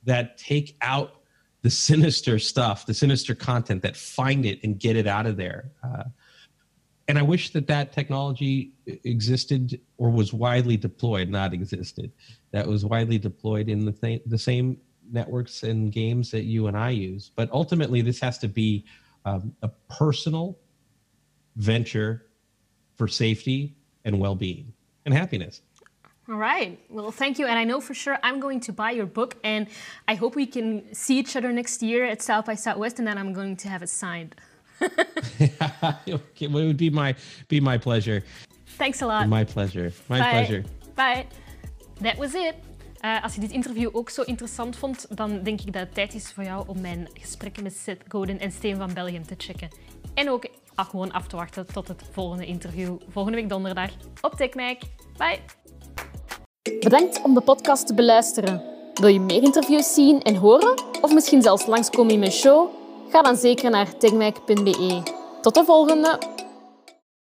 that 0.03 0.37
take 0.37 0.77
out 0.81 1.21
the 1.61 1.69
sinister 1.69 2.39
stuff, 2.39 2.85
the 2.85 2.93
sinister 2.93 3.35
content, 3.35 3.81
that 3.81 3.97
find 3.97 4.45
it 4.45 4.59
and 4.63 4.79
get 4.79 4.95
it 4.95 5.07
out 5.07 5.25
of 5.25 5.35
there. 5.35 5.71
Uh, 5.83 6.03
and 7.09 7.17
I 7.17 7.21
wish 7.21 7.49
that 7.49 7.67
that 7.67 7.91
technology 7.91 8.71
existed 8.85 9.81
or 9.97 10.09
was 10.09 10.31
widely 10.31 10.77
deployed, 10.77 11.27
not 11.27 11.53
existed, 11.53 12.11
that 12.51 12.65
was 12.65 12.85
widely 12.85 13.17
deployed 13.17 13.67
in 13.67 13.83
the, 13.83 13.91
th- 13.91 14.21
the 14.25 14.37
same 14.37 14.77
networks 15.11 15.63
and 15.63 15.91
games 15.91 16.31
that 16.31 16.43
you 16.43 16.67
and 16.67 16.77
I 16.77 16.91
use. 16.91 17.31
But 17.35 17.51
ultimately, 17.51 18.01
this 18.01 18.19
has 18.21 18.37
to 18.37 18.47
be 18.47 18.85
um, 19.25 19.55
a 19.61 19.69
personal 19.89 20.57
venture 21.55 22.25
for 22.95 23.07
safety 23.07 23.75
and 24.05 24.19
well-being 24.19 24.73
and 25.05 25.13
happiness. 25.13 25.61
All 26.29 26.35
right. 26.35 26.79
Well, 26.89 27.11
thank 27.11 27.39
you. 27.39 27.47
And 27.47 27.57
I 27.57 27.63
know 27.63 27.81
for 27.81 27.95
sure 27.95 28.19
I'm 28.21 28.39
going 28.39 28.59
to 28.61 28.73
buy 28.73 28.91
your 28.91 29.07
book, 29.07 29.35
and 29.43 29.67
I 30.07 30.13
hope 30.13 30.35
we 30.35 30.45
can 30.45 30.93
see 30.93 31.17
each 31.17 31.35
other 31.35 31.51
next 31.51 31.81
year 31.81 32.05
at 32.05 32.21
South 32.21 32.45
by 32.45 32.53
Southwest, 32.53 32.99
and 32.99 33.07
then 33.07 33.17
I'm 33.17 33.33
going 33.33 33.55
to 33.57 33.69
have 33.69 33.81
it 33.81 33.89
signed. 33.89 34.35
it 35.39 36.51
would 36.51 36.77
be 36.77 36.89
my 36.89 37.15
be 37.47 37.59
my 37.59 37.77
pleasure. 37.77 38.23
Thanks 38.77 39.01
a 39.01 39.07
lot. 39.07 39.27
My 39.27 39.43
pleasure. 39.43 39.91
My 40.07 40.19
Bye. 40.19 40.31
pleasure. 40.31 40.63
Bye. 40.95 41.27
That 42.01 42.17
was 42.17 42.35
it. 42.35 42.63
Uh, 43.01 43.23
als 43.23 43.35
je 43.35 43.41
dit 43.41 43.51
interview 43.51 43.89
ook 43.91 44.09
zo 44.09 44.21
interessant 44.21 44.75
vond, 44.75 45.05
dan 45.09 45.43
denk 45.43 45.61
ik 45.61 45.73
dat 45.73 45.81
het 45.81 45.93
tijd 45.93 46.13
is 46.13 46.31
voor 46.31 46.43
jou 46.43 46.63
om 46.67 46.81
mijn 46.81 47.09
gesprekken 47.13 47.63
met 47.63 47.73
Seth 47.75 48.03
Godin 48.07 48.39
en 48.39 48.51
Steen 48.51 48.77
van 48.77 48.93
Belgium 48.93 49.27
te 49.27 49.35
checken. 49.37 49.69
En 50.13 50.29
ook 50.29 50.47
gewoon 50.75 51.11
af 51.11 51.27
te 51.27 51.35
wachten 51.35 51.65
tot 51.73 51.87
het 51.87 52.03
volgende 52.11 52.45
interview 52.45 52.95
volgende 53.09 53.37
week 53.37 53.49
donderdag 53.49 53.89
op 54.21 54.33
TechMike. 54.33 54.85
Bye! 55.17 55.39
Bedankt 56.79 57.21
om 57.21 57.33
de 57.33 57.41
podcast 57.41 57.87
te 57.87 57.93
beluisteren. 57.93 58.63
Wil 58.93 59.09
je 59.09 59.19
meer 59.19 59.43
interviews 59.43 59.93
zien 59.93 60.21
en 60.21 60.35
horen? 60.35 60.83
Of 61.01 61.13
misschien 61.13 61.41
zelfs 61.41 61.65
langskomen 61.65 62.13
in 62.13 62.19
mijn 62.19 62.31
show? 62.31 62.69
Ga 63.09 63.21
dan 63.21 63.35
zeker 63.35 63.69
naar 63.69 63.97
techmike.be. 63.97 65.01
Tot 65.41 65.53
de 65.53 65.63
volgende! 65.63 66.38